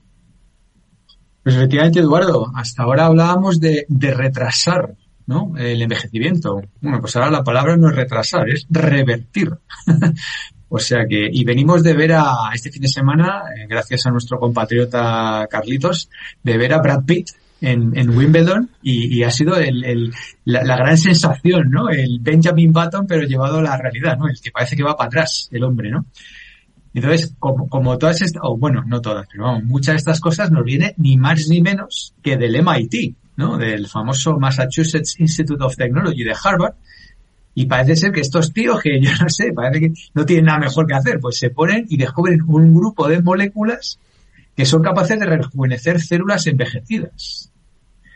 [1.43, 4.95] Pues efectivamente, Eduardo, hasta ahora hablábamos de retrasar
[5.27, 5.53] ¿no?
[5.57, 6.61] El envejecimiento.
[6.81, 9.51] Bueno, pues ahora la palabra no es retrasar, es revertir.
[10.69, 14.11] o sea que, y venimos de ver a, este fin de semana, eh, gracias a
[14.11, 16.09] nuestro compatriota Carlitos,
[16.41, 20.13] de ver a Brad Pitt en, en Wimbledon y, ha sido el, el,
[20.45, 21.89] la, gran sensación, ¿no?
[21.89, 24.27] El Benjamin Button, pero llevado a la realidad, ¿no?
[24.29, 26.05] El que parece que va para atrás, el hombre, ¿no?
[26.93, 30.51] Entonces, como, como todas estas, o bueno, no todas, pero vamos, muchas de estas cosas
[30.51, 33.57] nos viene ni más ni menos que del MIT, ¿no?
[33.57, 36.75] Del famoso Massachusetts Institute of Technology de Harvard.
[37.53, 40.59] Y parece ser que estos tíos que yo no sé, parece que no tienen nada
[40.59, 43.99] mejor que hacer, pues se ponen y descubren un grupo de moléculas
[44.55, 47.51] que son capaces de rejuvenecer células envejecidas.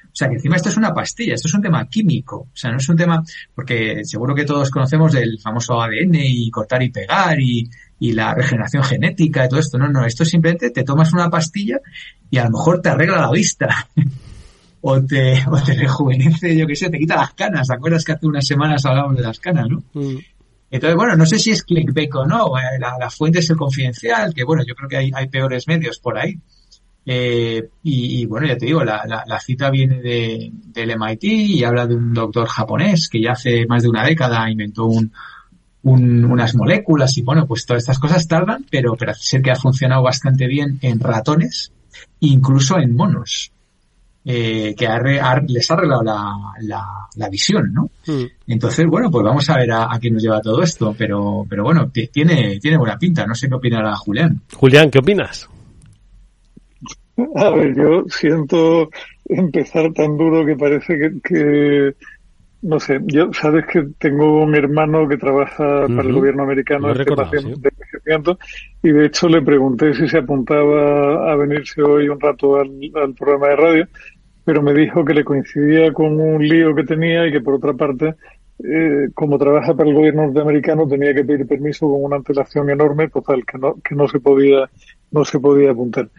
[0.06, 2.48] O sea, que encima esto es una pastilla, esto es un tema químico.
[2.52, 3.24] O sea, no es un tema,
[3.56, 7.70] porque seguro que todos conocemos del famoso ADN y cortar y pegar y,
[8.00, 9.78] y la regeneración genética y todo esto.
[9.78, 11.80] No, no, esto simplemente te tomas una pastilla
[12.30, 13.88] y a lo mejor te arregla la vista.
[14.82, 17.68] o te, o te rejuvenece, yo qué sé, te quita las canas.
[17.68, 19.84] ¿Te acuerdas que hace unas semanas hablábamos de las canas, no?
[19.94, 20.18] Mm.
[20.72, 22.58] Entonces, bueno, no sé si es clickbait o no.
[22.58, 26.00] Eh, la, fuente es el confidencial, que bueno, yo creo que hay, hay peores medios
[26.00, 26.38] por ahí.
[27.06, 31.88] Eh, y, bueno, ya te digo, la, la, cita viene de, del MIT y habla
[31.88, 35.12] de un doctor japonés que ya hace más de una década inventó un,
[35.82, 39.56] un, unas moléculas y bueno, pues todas estas cosas tardan, pero parece ser que ha
[39.56, 41.74] funcionado bastante bien en ratones,
[42.20, 43.52] incluso en monos
[44.24, 44.88] eh, que
[45.48, 47.90] les ha arreglado la, la, visión, ¿no?
[48.06, 48.26] Mm.
[48.48, 51.64] Entonces, bueno, pues vamos a ver a, a, qué nos lleva todo esto, pero, pero
[51.64, 54.42] bueno, tiene, tiene buena pinta, no sé qué opinará Julián.
[54.54, 55.50] Julián, ¿qué opinas?
[57.36, 58.90] A ver, yo siento
[59.26, 61.96] empezar tan duro que parece que, que
[62.62, 67.02] no sé, yo sabes que tengo un hermano que trabaja para el gobierno americano en
[67.02, 68.38] este de envejecimiento
[68.84, 72.70] y de hecho le pregunté si se apuntaba a venirse hoy un rato al,
[73.18, 73.88] programa de radio,
[74.46, 77.74] pero me dijo que le coincidía con un lío que tenía y que por otra
[77.74, 78.16] parte,
[78.64, 83.10] eh, como trabaja para el gobierno norteamericano, tenía que pedir permiso con una antelación enorme,
[83.10, 84.70] total, que no, que no se podía,
[85.12, 86.10] no se podía apuntar.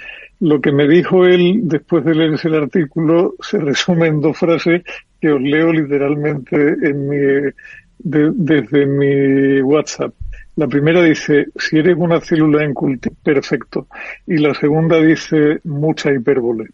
[0.41, 4.83] Lo que me dijo él después de leerse el artículo se resume en dos frases
[5.21, 7.53] que os leo literalmente en mi,
[7.99, 10.13] desde mi WhatsApp.
[10.57, 13.87] La primera dice, si eres una célula en cultivo, perfecto.
[14.27, 16.67] Y la segunda dice, mucha hipérbole.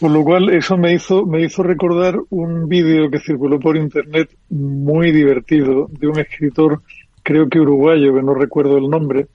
[0.00, 4.30] Con lo cual, eso me hizo, me hizo recordar un vídeo que circuló por internet
[4.48, 6.80] muy divertido de un escritor,
[7.22, 9.26] creo que uruguayo, que no recuerdo el nombre,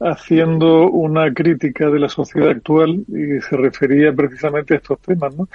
[0.00, 5.46] haciendo una crítica de la sociedad actual y se refería precisamente a estos temas, ¿no?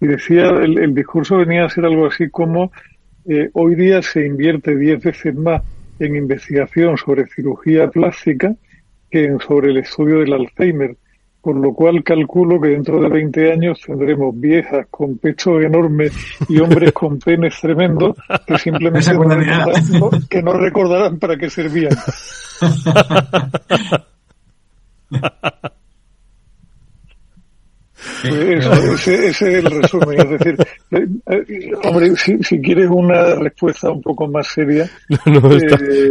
[0.00, 2.72] Y decía, el, discurso venía a ser algo así como
[3.28, 5.62] eh, hoy día se invierte diez veces más
[6.00, 8.54] en investigación sobre cirugía plástica
[9.08, 10.96] que sobre el estudio del Alzheimer,
[11.46, 16.12] por lo cual calculo que dentro de 20 años tendremos viejas con pechos enormes
[16.48, 19.12] y hombres con penes tremendos que simplemente
[20.28, 21.96] que no recordarán para qué servían.
[28.24, 30.18] ese, es el resumen.
[30.18, 30.56] Es decir,
[30.90, 34.90] eh, eh, hombre, si, quieres una respuesta un poco más seria.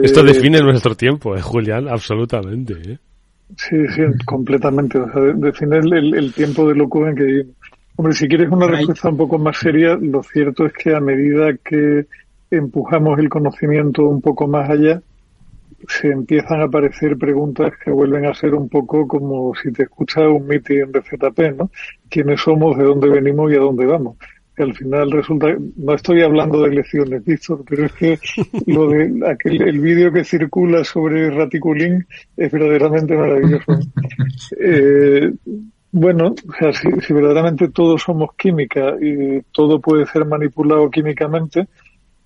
[0.01, 2.99] esto, eh, define nuestro tiempo, Julián, absolutamente.
[3.57, 4.97] Sí, sí, completamente.
[4.97, 7.55] O sea, define el, el, tiempo de locura en que vivimos.
[7.97, 11.55] Hombre, si quieres una respuesta un poco más seria, lo cierto es que a medida
[11.63, 12.07] que
[12.51, 15.01] empujamos el conocimiento un poco más allá,
[15.87, 20.23] se empiezan a aparecer preguntas que vuelven a ser un poco como si te escuchas
[20.27, 21.69] un meeting de ZP, ¿no?
[22.09, 24.17] ¿Quiénes somos, de dónde venimos y a dónde vamos?
[24.55, 28.19] Que al final resulta, no estoy hablando de elecciones, Víctor, pero es que
[28.67, 32.05] lo de aquel, el vídeo que circula sobre Raticulín
[32.37, 33.65] es verdaderamente maravilloso.
[34.59, 35.31] Eh,
[35.91, 41.67] bueno, o sea, si, si verdaderamente todos somos química y todo puede ser manipulado químicamente,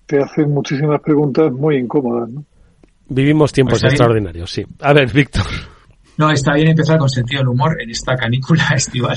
[0.06, 2.44] te hacen muchísimas preguntas muy incómodas, ¿no?
[3.08, 4.64] Vivimos tiempos pues extraordinarios, sí.
[4.80, 5.44] A ver, Víctor.
[6.20, 9.16] No, está bien empezar con sentido del humor en esta canícula estival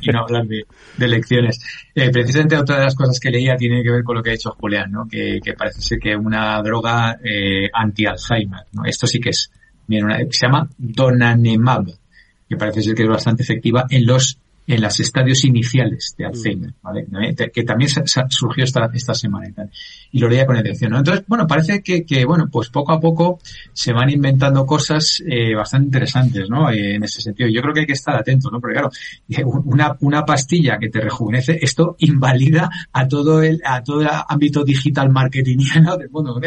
[0.00, 0.64] y no, hablar de,
[0.96, 1.58] de elecciones.
[1.92, 4.34] Eh, precisamente otra de las cosas que leía tiene que ver con lo que ha
[4.34, 5.08] dicho Julián, ¿no?
[5.08, 8.66] que, parece ser que una droga eh, anti-Alzheimer.
[8.70, 8.84] ¿no?
[8.84, 9.50] Esto sí que es,
[9.88, 11.86] bien, se llama Donanemab,
[12.48, 16.74] que parece ser que es bastante efectiva en los en los estadios iniciales de Alzheimer,
[16.82, 17.06] ¿vale?
[17.52, 17.90] que también
[18.28, 19.70] surgió esta, esta semana y tal.
[20.12, 20.98] Y lo leía con atención, ¿no?
[20.98, 23.40] Entonces, bueno, parece que, que, bueno, pues poco a poco
[23.72, 26.70] se van inventando cosas eh, bastante interesantes, ¿no?
[26.70, 27.48] Eh, en ese sentido.
[27.48, 28.60] Yo creo que hay que estar atento, ¿no?
[28.60, 28.90] Porque claro,
[29.64, 34.64] una, una pastilla que te rejuvenece, esto invalida a todo el, a todo el ámbito
[34.64, 36.40] digital marketingiano del mundo.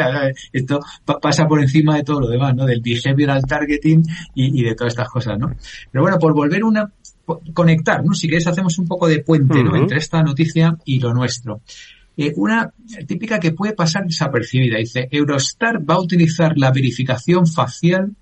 [0.51, 0.79] Esto
[1.21, 2.65] pasa por encima de todo lo demás, ¿no?
[2.65, 4.03] Del behavioral targeting
[4.33, 5.51] y, y de todas estas cosas, ¿no?
[5.91, 6.91] Pero bueno, por volver una,
[7.53, 8.13] conectar, ¿no?
[8.13, 9.75] Si queréis hacemos un poco de puente, ¿no?
[9.75, 11.61] Entre esta noticia y lo nuestro.
[12.15, 12.71] Eh, una
[13.05, 14.77] típica que puede pasar desapercibida.
[14.77, 18.15] Dice, Eurostar va a utilizar la verificación facial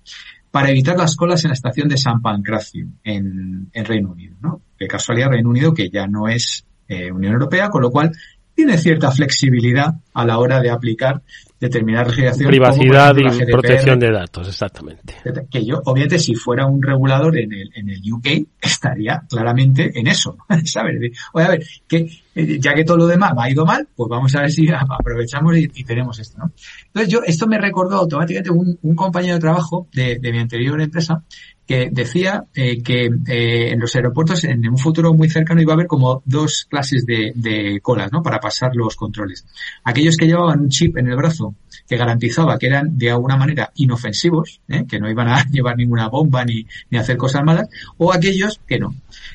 [0.50, 4.62] para evitar las colas en la estación de San Pancracio, en, en Reino Unido, ¿no?
[4.78, 8.12] De casualidad, Reino Unido, que ya no es eh, Unión Europea, con lo cual
[8.56, 11.22] tiene cierta flexibilidad a la hora de aplicar
[11.60, 12.48] determinada legislación.
[12.48, 15.14] Privacidad y protección de datos, exactamente.
[15.50, 18.26] Que yo, obviamente, si fuera un regulador en el, en el UK,
[18.60, 21.12] estaría claramente en eso, ¿sabes?
[21.34, 24.34] Oye, a ver, que eh, ya que todo lo demás ha ido mal, pues vamos
[24.34, 24.66] a ver si
[24.98, 26.52] aprovechamos y, tenemos esto, ¿no?
[26.86, 30.80] Entonces yo, esto me recordó automáticamente un, un compañero de trabajo de, de mi anterior
[30.80, 31.22] empresa
[31.66, 35.74] que decía eh, que eh, en los aeropuertos en un futuro muy cercano iba a
[35.74, 38.22] haber como dos clases de, de, colas, ¿no?
[38.22, 39.44] Para pasar los controles.
[39.82, 41.54] Aquellos que llevaban un chip en el brazo
[41.88, 44.84] que garantizaba que eran de alguna manera inofensivos, ¿eh?
[44.88, 48.78] que no iban a llevar ninguna bomba ni, ni hacer cosas malas, o aquellos que
[48.78, 48.94] no.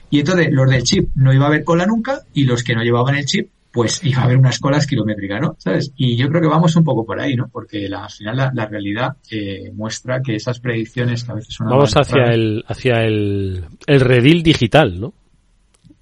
[0.10, 2.84] Y entonces los del chip no iba a haber cola nunca y los que no
[2.84, 5.56] llevaban el chip pues iba a haber unas colas kilométricas, ¿no?
[5.58, 5.94] ¿Sabes?
[5.96, 7.48] Y yo creo que vamos un poco por ahí, ¿no?
[7.52, 11.70] Porque la, al final la, realidad eh, muestra que esas predicciones que a veces son...
[11.70, 15.14] Vamos hacia el, hacia el, el redil digital, ¿no?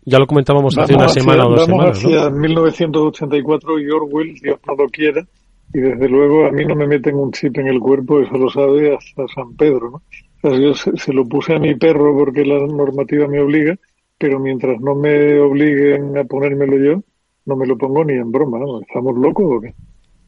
[0.05, 4.76] Ya lo comentábamos hace una semana o dos semanas, hacia 1984 y Orwell, Dios no
[4.76, 5.24] lo quiera,
[5.72, 8.49] y desde luego a mí no me meten un chip en el cuerpo, eso lo
[8.49, 10.01] sabe hasta San Pedro, ¿no?
[10.41, 13.76] O sea, yo se lo puse a mi perro porque la normativa me obliga,
[14.17, 17.03] pero mientras no me obliguen a ponérmelo yo,
[17.50, 18.80] no me lo pongo ni en broma, ¿no?
[18.80, 19.74] ¿Estamos locos o qué?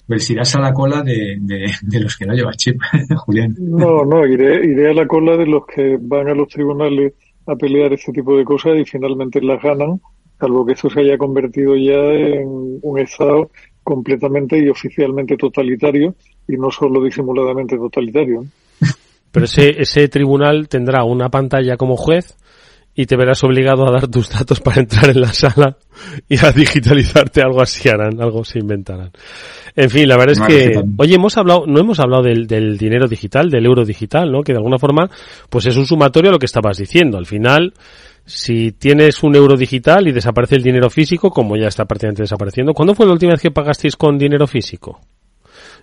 [0.07, 2.81] Pues irás a la cola de, de, los que no llevan chip,
[3.25, 3.55] Julián.
[3.59, 7.13] No, no, iré, iré a la cola de los que van a los tribunales
[7.45, 10.01] a pelear este tipo de cosas y finalmente las ganan,
[10.39, 13.51] salvo que eso se haya convertido ya en un Estado
[13.83, 16.15] completamente y oficialmente totalitario
[16.47, 18.43] y no solo disimuladamente totalitario.
[19.31, 22.35] Pero ese, ese tribunal tendrá una pantalla como juez
[22.93, 25.77] y te verás obligado a dar tus datos para entrar en la sala
[26.27, 29.11] y a digitalizarte algo así harán, algo se inventarán.
[29.75, 33.07] En fin, la verdad es que, oye, hemos hablado, no hemos hablado del, del, dinero
[33.07, 34.41] digital, del euro digital, ¿no?
[34.41, 35.09] Que de alguna forma,
[35.49, 37.17] pues es un sumatorio a lo que estabas diciendo.
[37.17, 37.73] Al final,
[38.25, 42.73] si tienes un euro digital y desaparece el dinero físico, como ya está prácticamente desapareciendo,
[42.73, 44.99] ¿cuándo fue la última vez que pagasteis con dinero físico?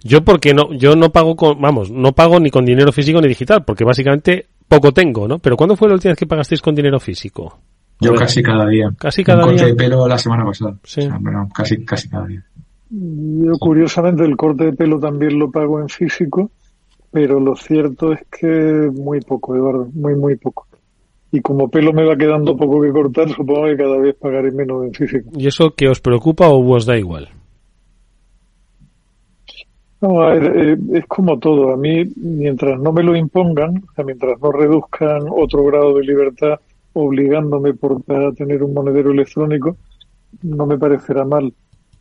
[0.05, 3.29] Yo porque no, yo no pago con, vamos, no pago ni con dinero físico ni
[3.29, 5.39] digital, porque básicamente poco tengo, ¿no?
[5.39, 7.59] Pero ¿cuándo fue la última vez que pagasteis con dinero físico?
[8.01, 8.93] Yo casi cada día.
[8.99, 10.77] Casi cada un corte de pelo la semana pasada.
[10.85, 11.09] Sí.
[11.21, 12.45] bueno, casi, casi cada día.
[12.91, 16.51] Yo curiosamente el corte de pelo también lo pago en físico,
[17.11, 20.67] pero lo cierto es que muy poco, Eduardo, muy, muy poco.
[21.31, 24.87] Y como pelo me va quedando poco que cortar, supongo que cada vez pagaré menos
[24.87, 25.31] en físico.
[25.37, 27.29] ¿Y eso qué os preocupa o os da igual?
[30.01, 31.73] No, eh, es como todo.
[31.73, 36.05] A mí, mientras no me lo impongan, o sea, mientras no reduzcan otro grado de
[36.05, 36.61] libertad
[36.93, 39.77] obligándome por a tener un monedero electrónico,
[40.43, 41.53] no me parecerá mal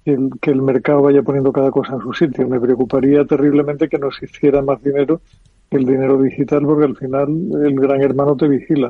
[0.06, 2.48] que el, que el mercado vaya poniendo cada cosa en su sitio.
[2.48, 5.22] Me preocuparía terriblemente que no existiera más dinero
[5.70, 7.28] que el dinero digital, porque al final
[7.66, 8.90] el gran hermano te vigila.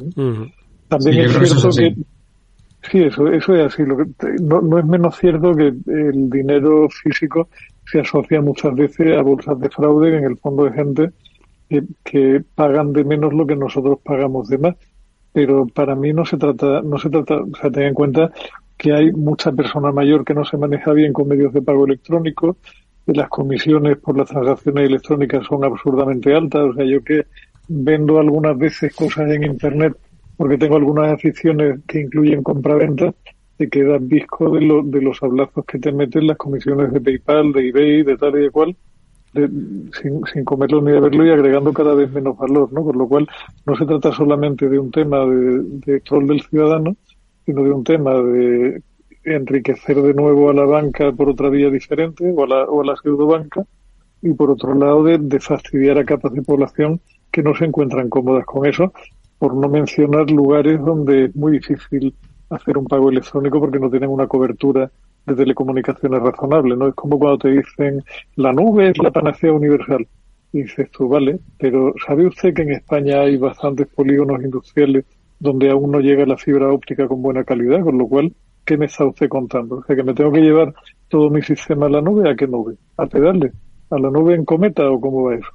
[0.90, 1.96] También es cierto que
[2.92, 3.84] Sí, eso, eso es así.
[3.84, 4.06] Lo que,
[4.42, 7.50] no, no es menos cierto que el dinero físico
[7.90, 11.10] se asocia muchas veces a bolsas de fraude, en el fondo de gente
[12.04, 14.76] que, pagan de menos lo que nosotros pagamos de más.
[15.34, 18.32] Pero para mí no se trata, no se trata, o sea, ten en cuenta
[18.78, 22.58] que hay mucha persona mayor que no se maneja bien con medios de pago electrónicos,
[23.06, 27.26] que las comisiones por las transacciones electrónicas son absurdamente altas, o sea, yo que
[27.68, 29.96] vendo algunas veces cosas en internet
[30.38, 33.14] porque tengo algunas aficiones que incluyen compra-venta,
[33.58, 37.70] te quedas visco de, de los hablazos que te meten las comisiones de PayPal, de
[37.70, 38.76] eBay, de tal y de cual,
[39.34, 42.84] sin, sin comerlo ni de verlo y agregando cada vez menos valor, ¿no?
[42.84, 43.28] Por lo cual
[43.66, 46.96] no se trata solamente de un tema de, de troll del ciudadano,
[47.46, 48.82] sino de un tema de
[49.24, 52.86] enriquecer de nuevo a la banca por otra vía diferente o a la, o a
[52.86, 53.64] la pseudobanca
[54.22, 57.02] y por otro lado de, de fastidiar a capas de población
[57.32, 58.94] que no se encuentran cómodas con eso,
[59.38, 62.16] por no mencionar lugares donde es muy difícil
[62.50, 64.92] hacer un pago electrónico porque no tienen una cobertura
[65.26, 66.88] de telecomunicaciones razonable, ¿no?
[66.88, 68.04] Es como cuando te dicen
[68.36, 70.08] la nube es la panacea universal.
[70.54, 75.06] Y dices tú, vale, pero ¿sabe usted que en España hay bastantes polígonos industriales
[75.40, 77.84] donde aún no llega la fibra óptica con buena calidad?
[77.84, 78.34] Con lo cual,
[78.66, 79.78] ¿qué me está usted contando?
[79.78, 80.74] O sea, que me tengo que llevar
[81.10, 82.76] todo mi sistema a la nube, ¿a qué nube?
[82.96, 83.54] ¿A pedales?
[83.90, 85.50] ¿A la nube en cometa o cómo va eso?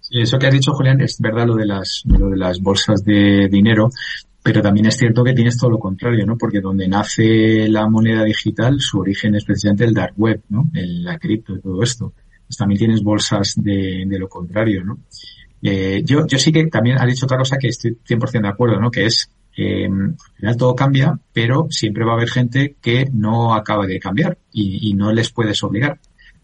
[0.00, 3.04] Sí, eso que has dicho, Julián, es verdad lo de las, lo de las bolsas
[3.04, 3.88] de dinero.
[4.42, 6.36] Pero también es cierto que tienes todo lo contrario, ¿no?
[6.36, 10.68] Porque donde nace la moneda digital, su origen es precisamente el dark web, ¿no?
[10.74, 12.12] El, la cripto y todo esto.
[12.46, 14.98] Pues también tienes bolsas de, de lo contrario, ¿no?
[15.62, 18.80] Eh, yo, yo sí que también ha dicho otra cosa que estoy 100% de acuerdo,
[18.80, 18.90] ¿no?
[18.90, 23.54] Que es mm, al final todo cambia, pero siempre va a haber gente que no
[23.54, 26.00] acaba de cambiar y no les puedes obligar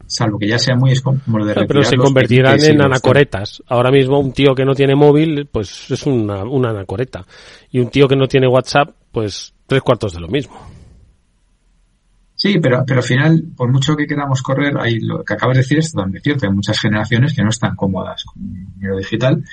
[0.08, 3.62] salvo que ya sea muy como lo de Pero se convertirán en anacoretas.
[3.68, 7.24] Ahora mismo un tío que no tiene móvil, pues es una, una anacoreta.
[7.70, 10.58] Y un tío que no tiene WhatsApp, pues tres cuartos de lo mismo.
[12.34, 15.62] Sí, pero, pero al final, por mucho que queramos correr, hay lo que acabas de
[15.62, 16.46] decir es totalmente cierto.
[16.46, 19.44] Hay muchas generaciones que no están cómodas con el dinero digital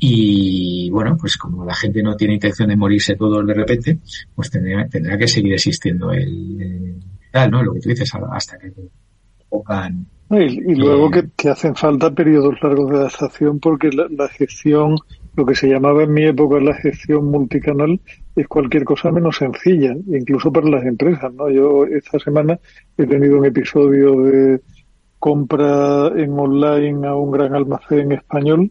[0.00, 3.98] y bueno, pues como la gente no tiene intención de morirse todos de repente,
[4.34, 7.00] pues tendrá, tendrá que seguir existiendo el,
[7.32, 7.62] tal, ¿no?
[7.62, 8.72] Lo que tú dices hasta que
[10.30, 14.96] y, luego que, hacen falta periodos largos de adaptación porque la, gestión,
[15.34, 17.98] lo que se llamaba en mi época la gestión multicanal,
[18.36, 21.32] es cualquier cosa menos sencilla, incluso para las empresas.
[21.32, 21.48] ¿no?
[21.48, 22.58] Yo esta semana
[22.98, 24.60] he tenido un episodio de
[25.18, 28.70] compra en online a un gran almacén español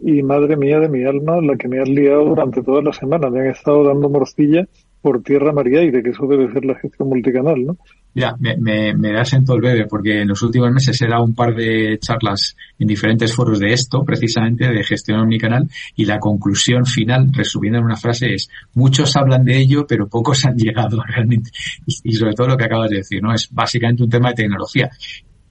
[0.00, 3.30] y madre mía de mi alma, la que me han liado durante toda la semana.
[3.30, 4.68] Me han estado dando morcilla
[5.00, 7.76] por tierra, mar y aire, que eso debe ser la gestión multicanal, ¿no?
[8.18, 11.22] Mira, me, me, me da sento el bebé porque en los últimos meses he dado
[11.22, 16.18] un par de charlas en diferentes foros de esto, precisamente de gestión omnicanal, y la
[16.18, 21.00] conclusión final, resumiendo en una frase, es muchos hablan de ello, pero pocos han llegado
[21.00, 21.52] realmente.
[21.86, 23.32] Y, sobre todo lo que acabas de decir, ¿no?
[23.32, 24.90] Es básicamente un tema de tecnología.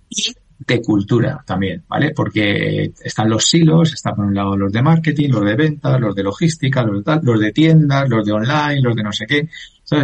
[0.09, 2.11] Y de cultura también, ¿vale?
[2.13, 6.13] Porque están los silos, están por un lado los de marketing, los de ventas, los
[6.13, 9.25] de logística, los de tal, los de tiendas, los de online, los de no sé
[9.25, 9.47] qué,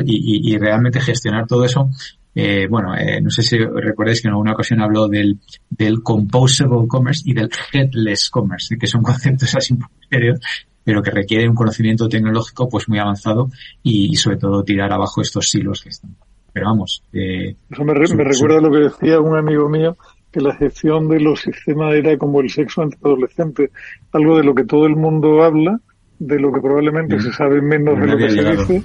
[0.05, 1.89] y, y, y, realmente gestionar todo eso
[2.35, 6.87] eh, bueno, eh, no sé si recordáis que en alguna ocasión habló del, del composable
[6.87, 10.39] commerce y del headless commerce, que son conceptos así un poco serios,
[10.83, 13.49] pero que requieren un conocimiento tecnológico pues muy avanzado
[13.83, 16.15] y, sobre todo tirar abajo estos silos que están.
[16.51, 17.03] Pero vamos.
[17.13, 19.95] Eh, Eso me, recuerda lo que decía un amigo mío,
[20.31, 23.71] que la gestión de los sistemas era como el sexo entre adolescentes,
[24.11, 25.79] algo de lo que todo el mundo habla,
[26.17, 28.83] de lo que probablemente se sabe menos de lo que se dice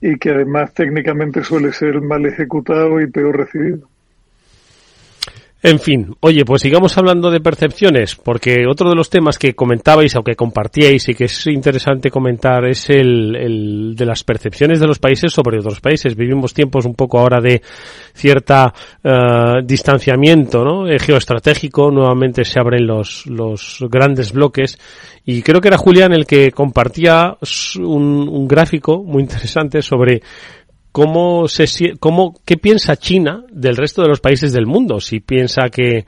[0.00, 3.88] y que además técnicamente suele ser mal ejecutado y peor recibido.
[5.62, 10.16] En fin, oye, pues sigamos hablando de percepciones, porque otro de los temas que comentabais
[10.16, 14.86] o que compartíais y que es interesante comentar es el, el de las percepciones de
[14.86, 16.16] los países sobre otros países.
[16.16, 17.60] Vivimos tiempos un poco ahora de
[18.14, 18.72] cierta
[19.04, 20.88] uh, distanciamiento ¿no?
[20.88, 24.78] Eh, geoestratégico, nuevamente se abren los, los grandes bloques
[25.26, 27.36] y creo que era Julián el que compartía
[27.78, 30.22] un, un gráfico muy interesante sobre
[30.92, 35.68] cómo se cómo qué piensa China del resto de los países del mundo si piensa
[35.70, 36.04] que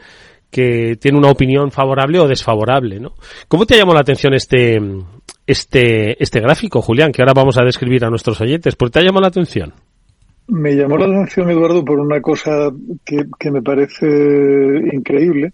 [0.51, 3.15] que tiene una opinión favorable o desfavorable, ¿no?
[3.49, 4.79] ¿Cómo te llamó la atención este
[5.47, 8.77] este este gráfico, Julián, que ahora vamos a describir a nuestros oyentes?
[8.77, 9.73] ¿Por qué te ha llamado la atención?
[10.49, 12.71] Me llamó la atención, Eduardo, por una cosa
[13.05, 14.07] que, que me parece
[14.93, 15.53] increíble,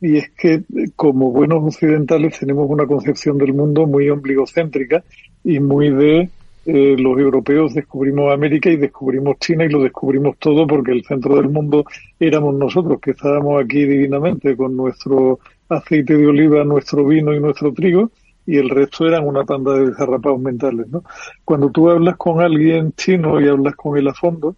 [0.00, 0.62] y es que
[0.94, 5.02] como buenos occidentales tenemos una concepción del mundo muy ombligocéntrica
[5.42, 6.30] y muy de
[6.70, 11.36] eh, los europeos descubrimos América y descubrimos China y lo descubrimos todo porque el centro
[11.36, 11.86] del mundo
[12.20, 15.38] éramos nosotros, que estábamos aquí divinamente con nuestro
[15.70, 18.10] aceite de oliva, nuestro vino y nuestro trigo,
[18.44, 21.04] y el resto eran una panda de desarrapados mentales, ¿no?
[21.42, 24.54] Cuando tú hablas con alguien chino y hablas con él a fondo,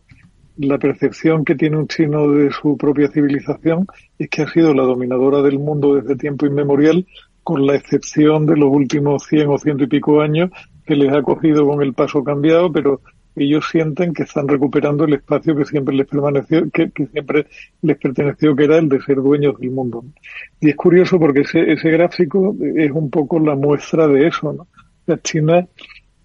[0.56, 3.86] la percepción que tiene un chino de su propia civilización
[4.18, 7.06] es que ha sido la dominadora del mundo desde tiempo inmemorial,
[7.42, 10.50] con la excepción de los últimos 100 o ciento y pico años
[10.86, 13.00] que les ha cogido con el paso cambiado, pero
[13.36, 17.46] ellos sienten que están recuperando el espacio que siempre les permaneció, que, siempre
[17.82, 20.04] les perteneció, que era el de ser dueños del mundo.
[20.60, 24.66] Y es curioso porque ese, ese gráfico es un poco la muestra de eso, ¿no?
[25.06, 25.66] La China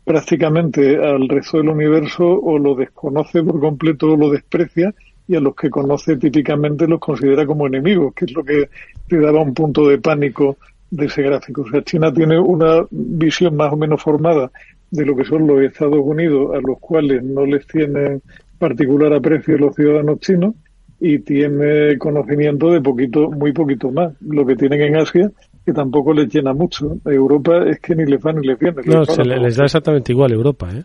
[0.04, 4.94] prácticamente al resto del universo o lo desconoce por completo o lo desprecia
[5.28, 8.70] y a los que conoce típicamente los considera como enemigos, que es lo que
[9.08, 10.58] te daba un punto de pánico
[10.92, 11.62] de ese gráfico.
[11.64, 14.52] O sea, China tiene una visión más o menos formada
[14.92, 18.22] de lo que son los Estados Unidos, a los cuales no les tienen
[18.58, 20.56] particular aprecio los ciudadanos chinos,
[21.00, 24.14] y tiene conocimiento de poquito, muy poquito más.
[24.22, 25.30] Lo que tienen en Asia,
[25.66, 26.98] que tampoco les llena mucho.
[27.06, 28.82] Europa es que ni les va ni les viene.
[28.86, 30.84] No, se les da exactamente igual Europa, ¿eh?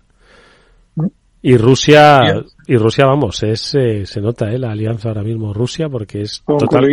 [0.96, 1.06] ¿Mm?
[1.42, 2.20] Y Rusia,
[2.66, 4.58] y Rusia, vamos, es, eh, se nota, ¿eh?
[4.58, 6.86] La alianza ahora mismo Rusia, porque es total.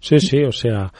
[0.00, 0.92] Sí, sí, o sea,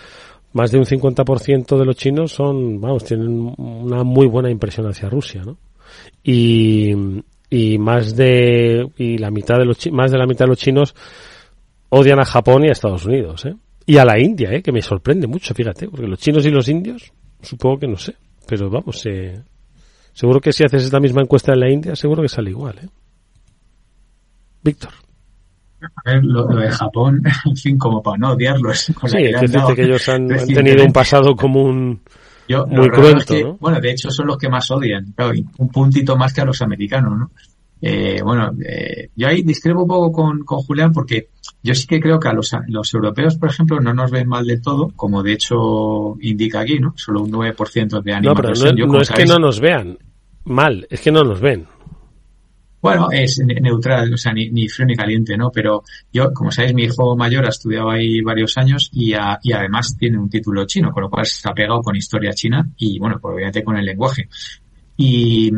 [0.54, 5.10] más de un 50% de los chinos son, vamos, tienen una muy buena impresión hacia
[5.10, 5.58] Rusia, ¿no?
[6.22, 6.92] Y,
[7.50, 10.94] y más de, y la mitad de los, más de la mitad de los chinos
[11.88, 13.56] odian a Japón y a Estados Unidos, ¿eh?
[13.84, 14.62] Y a la India, ¿eh?
[14.62, 18.14] Que me sorprende mucho, fíjate, porque los chinos y los indios, supongo que no sé,
[18.46, 19.42] pero vamos, eh,
[20.12, 22.88] seguro que si haces esta misma encuesta en la India, seguro que sale igual, ¿eh?
[24.62, 25.03] Víctor.
[25.96, 28.92] A ver, lo, de Japón, en fin, como para no odiarlos.
[29.06, 32.00] Sí, es que ellos han, tenido un pasado común
[32.48, 33.56] muy cruento, ¿no?
[33.60, 36.60] Bueno, de hecho son los que más odian, claro, un puntito más que a los
[36.62, 37.30] americanos, ¿no?
[37.86, 41.28] Eh, bueno, eh, yo ahí discrepo un poco con, con, Julián porque
[41.62, 44.46] yo sí que creo que a los, los, europeos, por ejemplo, no nos ven mal
[44.46, 46.94] de todo, como de hecho indica aquí, ¿no?
[46.96, 48.32] Solo un 9% de ánimo.
[48.32, 48.54] No, pero
[48.86, 49.98] no, es que no nos vean
[50.44, 51.66] mal, es que no nos ven.
[52.84, 55.50] Bueno, es neutral, o sea, ni, ni frío ni caliente, ¿no?
[55.50, 59.96] Pero yo, como sabéis, mi hijo mayor ha estudiado ahí varios años y, y además
[59.98, 63.18] tiene un título chino, con lo cual se ha pegado con historia china y, bueno,
[63.18, 64.28] pues obviamente con el lenguaje.
[64.98, 65.50] Y,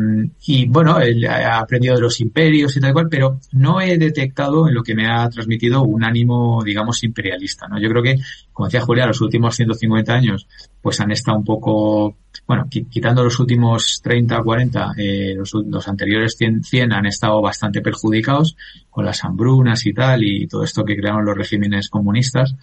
[0.45, 4.67] y, bueno, él ha aprendido de los imperios y tal cual, pero no he detectado
[4.69, 7.77] en lo que me ha transmitido un ánimo, digamos, imperialista, ¿no?
[7.77, 8.15] Yo creo que,
[8.53, 10.47] como decía Julia, los últimos 150 años,
[10.81, 12.17] pues han estado un poco,
[12.47, 17.41] bueno, quitando los últimos 30 o 40, eh, los, los, anteriores 100, 100 han estado
[17.41, 18.55] bastante perjudicados
[18.89, 22.55] con las hambrunas y tal, y todo esto que crearon los regímenes comunistas.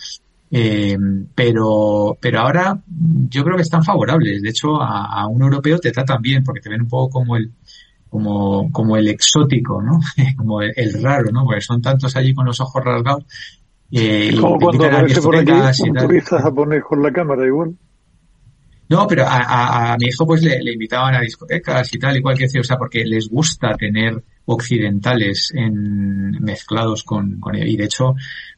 [0.50, 0.96] Eh,
[1.34, 2.78] pero, pero ahora
[3.28, 4.40] yo creo que están favorables.
[4.40, 7.50] De hecho, a, un europeo te tratan bien porque te ven un poco como el,
[8.08, 10.00] como, como el exótico, ¿no?
[10.36, 11.44] como el, raro, ¿no?
[11.44, 13.24] Porque son tantos allí con los ojos rasgados.
[13.90, 17.76] Eh, como cuando aparece por aquí un turista japonés con la cámara igual.
[18.88, 22.44] No, pero a, mi hijo pues le, le, invitaban a discotecas y tal, igual que
[22.44, 28.14] decir, o sea, porque les gusta tener occidentales en, mezclados con, con y de hecho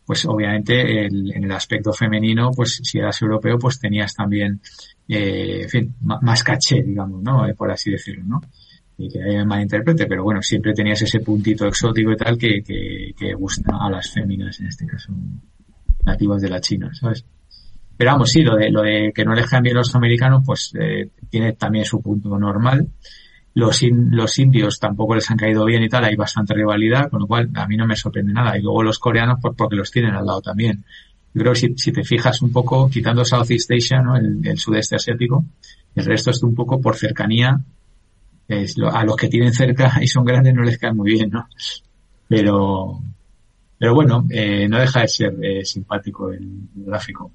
[0.07, 4.61] pues obviamente el, en el aspecto femenino, pues si eras europeo, pues tenías también,
[5.09, 7.47] eh, en fin, más caché, digamos, ¿no?
[7.47, 8.41] Eh, por así decirlo, ¿no?
[8.99, 13.14] Y que me malinterprete, pero bueno, siempre tenías ese puntito exótico y tal que, que,
[13.18, 15.12] que gusta a las féminas, en este caso,
[16.05, 17.24] nativas de la China, ¿sabes?
[17.97, 21.11] Pero vamos, sí, lo de, lo de que no les bien los americanos, pues eh,
[21.30, 22.88] tiene también su punto normal
[23.57, 23.80] los,
[24.11, 27.49] los indios tampoco les han caído bien y tal, hay bastante rivalidad, con lo cual
[27.55, 28.59] a mí no me sorprende nada.
[28.59, 30.84] Y luego los coreanos, pues porque los tienen al lado también.
[31.32, 34.14] Yo creo que si, te fijas un poco, quitando Southeast Asia, ¿no?
[34.16, 35.42] el, sudeste asiático,
[35.94, 37.59] el resto es un poco por cercanía.
[38.92, 41.49] A los que tienen cerca y son grandes no les cae muy bien, ¿no?
[42.28, 43.01] Pero,
[43.78, 47.32] pero bueno, eh, no deja de ser eh, simpático el gráfico.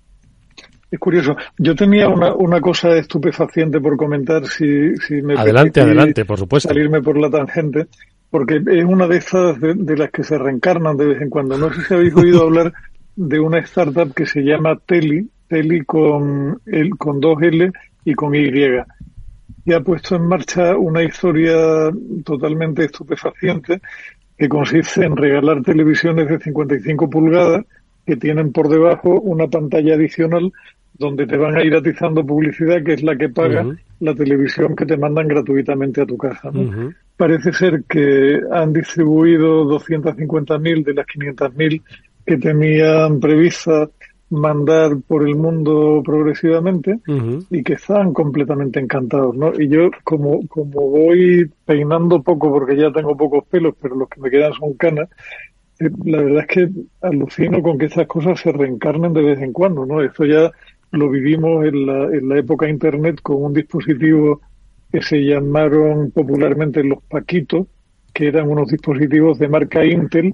[0.92, 1.38] Es curioso.
[1.58, 6.68] Yo tenía una, una cosa estupefaciente por comentar, si, si me Adelante, adelante, por supuesto.
[6.68, 7.88] Salirme por la tangente,
[8.30, 11.58] porque es una de esas de, las que se reencarnan de vez en cuando.
[11.58, 12.74] No sé si habéis oído hablar
[13.16, 17.72] de una startup que se llama Teli, Teli con, el, con dos L
[18.04, 18.52] y con Y.
[19.64, 21.56] Y ha puesto en marcha una historia
[22.26, 23.80] totalmente estupefaciente
[24.38, 27.64] que consiste en regalar televisiones de 55 pulgadas
[28.06, 30.52] que tienen por debajo una pantalla adicional
[31.02, 33.66] donde te van a ir atizando publicidad que es la que paga
[34.00, 36.52] la televisión que te mandan gratuitamente a tu casa.
[37.18, 41.82] Parece ser que han distribuido 250.000 de las 500.000
[42.26, 43.90] que tenían previstas
[44.30, 47.00] mandar por el mundo progresivamente
[47.50, 49.52] y que están completamente encantados, ¿no?
[49.60, 54.22] Y yo como como voy peinando poco porque ya tengo pocos pelos, pero los que
[54.22, 55.10] me quedan son canas,
[55.82, 56.70] eh, la verdad es que
[57.02, 60.02] alucino con que estas cosas se reencarnen de vez en cuando, ¿no?
[60.02, 60.52] Esto ya
[60.92, 64.42] lo vivimos en la, en la época Internet con un dispositivo
[64.92, 67.68] que se llamaron popularmente los Paquitos,
[68.14, 70.34] que eran unos dispositivos de marca Intel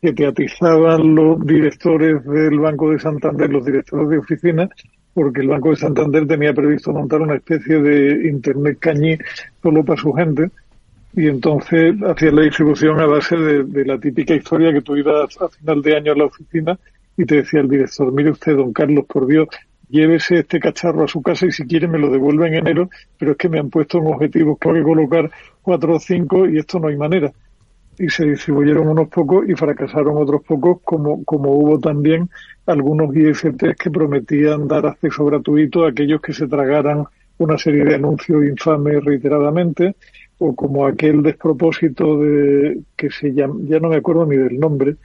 [0.00, 4.68] que te atizaban los directores del Banco de Santander, los directores de oficina,
[5.12, 9.18] porque el Banco de Santander tenía previsto montar una especie de Internet cañí
[9.60, 10.50] solo para su gente
[11.14, 15.48] y entonces hacía la distribución a base de, la típica historia que tú ibas a
[15.48, 16.78] final de año a la oficina
[17.16, 19.48] y te decía el director, mire usted, don Carlos, por Dios,
[19.88, 23.32] llévese este cacharro a su casa y si quiere me lo devuelve en enero, pero
[23.32, 25.30] es que me han puesto un objetivo que colocar
[25.62, 27.32] cuatro o cinco y esto no hay manera.
[27.98, 32.30] Y se distribuyeron unos pocos y fracasaron otros pocos, como, como hubo también
[32.66, 37.04] algunos IFTs que prometían dar acceso gratuito a aquellos que se tragaran
[37.38, 39.94] una serie de anuncios infames reiteradamente,
[40.38, 44.96] o como aquel despropósito de que se llama, ya no me acuerdo ni del nombre,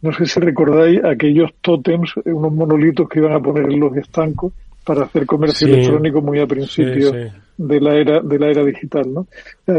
[0.00, 4.52] no sé si recordáis aquellos tótems, unos monolitos que iban a poner en los estancos
[4.84, 7.12] para hacer comercio electrónico muy a principio
[7.58, 9.26] de la era de la era digital, ¿no?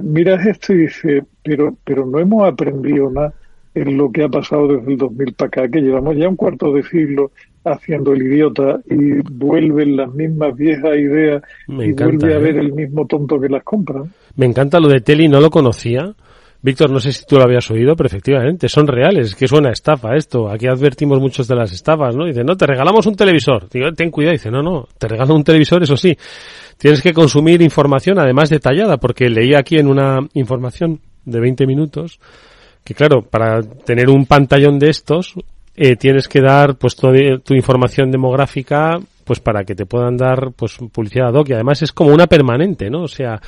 [0.03, 3.34] miras esto y dices, pero pero no hemos aprendido nada
[3.74, 6.74] en lo que ha pasado desde el 2000 para acá, que llevamos ya un cuarto
[6.74, 7.32] de siglo
[7.63, 12.41] haciendo el idiota y vuelven las mismas viejas ideas y vuelve a ¿eh?
[12.41, 14.03] ver el mismo tonto que las compra.
[14.36, 16.13] Me encanta lo de Teli, no lo conocía.
[16.62, 20.16] Víctor, no sé si tú lo habías oído, pero efectivamente son reales, que suena estafa
[20.16, 20.49] esto.
[20.49, 22.26] Aquí advertimos muchos de las estafas, ¿no?
[22.26, 23.70] Dice, no, te regalamos un televisor.
[23.70, 24.34] Digo, ten cuidado.
[24.34, 26.18] Dice, no, no, te regalo un televisor, eso sí.
[26.78, 32.20] Tienes que consumir información, además detallada, porque leí aquí en una información de 20 minutos
[32.84, 35.36] que, claro, para tener un pantallón de estos,
[35.76, 40.78] eh, tienes que dar pues tu información demográfica pues para que te puedan dar pues
[40.91, 43.03] publicidad ad hoc y además es como una permanente, ¿no?
[43.03, 43.39] O sea,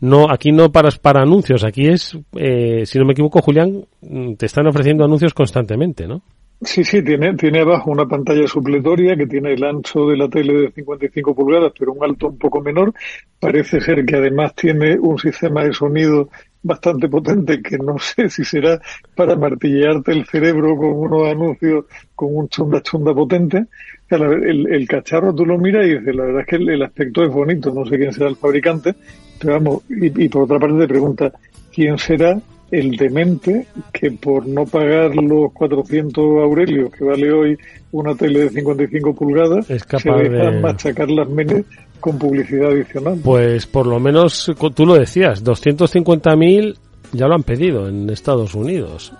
[0.00, 4.34] no aquí no paras para anuncios, aquí es, eh, si no me equivoco, Julián, mm,
[4.34, 6.22] te están ofreciendo anuncios constantemente, ¿no?
[6.62, 10.54] Sí, sí, tiene, tiene abajo una pantalla supletoria que tiene el ancho de la tele
[10.54, 12.94] de 55 pulgadas, pero un alto un poco menor.
[13.38, 16.30] Parece ser que además tiene un sistema de sonido
[16.62, 18.80] bastante potente que no sé si será
[19.14, 21.84] para martillearte el cerebro con unos anuncios
[22.14, 23.66] con un chunda chunda potente.
[24.08, 27.32] El, el, cacharro tú lo miras y dices, la verdad es que el, aspecto es
[27.32, 28.94] bonito, no sé quién será el fabricante,
[29.40, 31.32] pero vamos, y, y por otra parte te pregunta,
[31.72, 32.40] ¿quién será
[32.70, 37.58] el demente que por no pagar los 400 aurelios que vale hoy
[37.92, 41.64] una tele de 55 pulgadas es capaz se de machacar las menes
[42.00, 43.20] con publicidad adicional.
[43.22, 46.76] Pues por lo menos tú lo decías, 250.000
[47.12, 49.12] ya lo han pedido en Estados Unidos.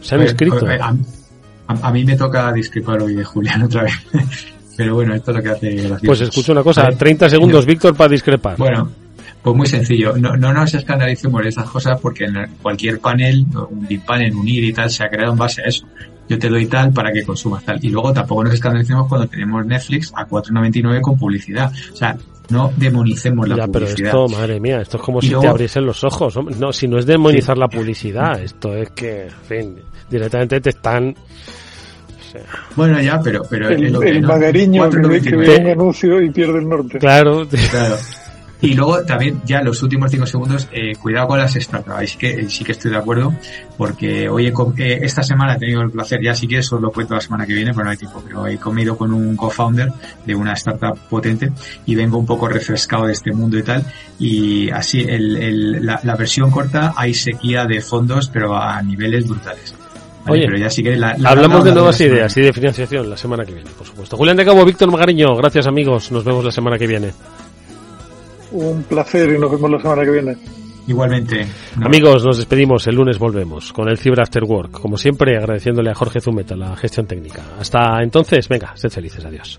[0.00, 0.58] Se han pues, inscrito.
[0.60, 1.21] Pues,
[1.82, 3.94] a, mí me toca discrepar hoy de Julián otra vez.
[4.76, 8.08] Pero bueno, esto es lo que hace Pues escucho una cosa, 30 segundos, Víctor, para
[8.10, 8.56] discrepar.
[8.56, 8.90] Bueno,
[9.42, 14.02] pues muy sencillo, no, no nos escandalicemos de estas cosas porque en cualquier panel, un
[14.06, 15.86] panel, unir y tal, se ha creado en base a eso.
[16.28, 17.78] Yo te doy tal para que consumas tal.
[17.84, 21.72] Y luego tampoco nos escandalicemos cuando tenemos Netflix a 4.99 con publicidad.
[21.92, 22.16] O sea,
[22.50, 24.12] no demonicemos la publicidad.
[24.12, 26.38] Pero esto, madre mía, esto es como si te abriesen los ojos.
[26.58, 29.78] No, si no es demonizar la publicidad, esto es que, en fin,
[30.08, 31.14] directamente te están...
[32.76, 33.42] Bueno, ya, pero...
[33.50, 36.98] pero el, el, el magariño que ve un anuncio y pierde el norte.
[36.98, 37.46] Claro.
[37.70, 37.96] Claro.
[38.62, 41.96] Y luego también, ya los últimos cinco segundos, eh, cuidado con las startups.
[41.96, 43.34] Ahí sí que, sí que estoy de acuerdo,
[43.76, 47.14] porque hoy eh, esta semana he tenido el placer, ya sí que eso lo cuento
[47.14, 49.88] la semana que viene, pero no hay tiempo, pero he comido con un co-founder
[50.24, 51.50] de una startup potente
[51.86, 53.84] y vengo un poco refrescado de este mundo y tal.
[54.20, 59.26] Y así, el, el, la, la versión corta, hay sequía de fondos, pero a niveles
[59.26, 59.74] brutales.
[60.28, 63.44] Oye, pero ya sí que la, hablamos de nuevas ideas y de financiación la semana
[63.44, 64.16] que viene, por supuesto.
[64.16, 67.12] Julián de Cabo, Víctor Magariño, gracias amigos, nos vemos la semana que viene.
[68.52, 70.36] Un placer y nos vemos la semana que viene.
[70.86, 71.46] Igualmente.
[71.80, 72.86] Amigos, nos despedimos.
[72.86, 74.72] El lunes volvemos con el Cyber After Work.
[74.72, 77.42] Como siempre, agradeciéndole a Jorge Zumeta la gestión técnica.
[77.58, 79.24] Hasta entonces, venga, sed felices.
[79.24, 79.58] Adiós.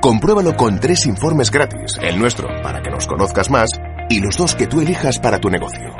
[0.00, 3.70] Compruébalo con tres informes gratis, el nuestro para que nos conozcas más
[4.08, 5.94] y los dos que tú elijas para tu negocio.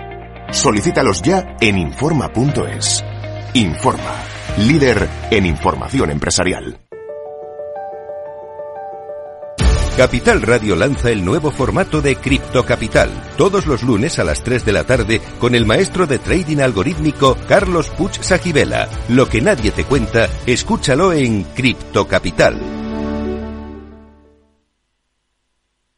[0.51, 3.05] Solicítalos ya en Informa.es.
[3.55, 4.15] Informa,
[4.59, 6.79] líder en información empresarial.
[9.97, 14.63] Capital Radio lanza el nuevo formato de Cripto Capital, todos los lunes a las 3
[14.67, 18.91] de la tarde con el maestro de trading algorítmico Carlos Puch Sajibela.
[19.09, 22.76] Lo que nadie te cuenta, escúchalo en Cripto Capital.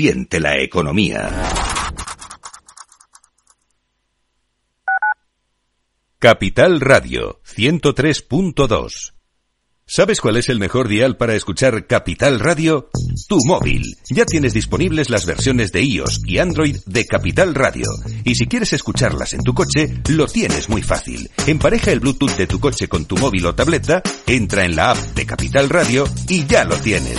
[0.00, 1.28] Siente la economía.
[6.20, 9.14] Capital Radio 103.2.
[9.84, 12.90] ¿Sabes cuál es el mejor dial para escuchar Capital Radio?
[13.28, 13.96] Tu móvil.
[14.08, 17.88] Ya tienes disponibles las versiones de iOS y Android de Capital Radio.
[18.22, 21.28] Y si quieres escucharlas en tu coche, lo tienes muy fácil.
[21.44, 24.98] Empareja el Bluetooth de tu coche con tu móvil o tableta, entra en la app
[25.16, 27.18] de Capital Radio y ya lo tienes.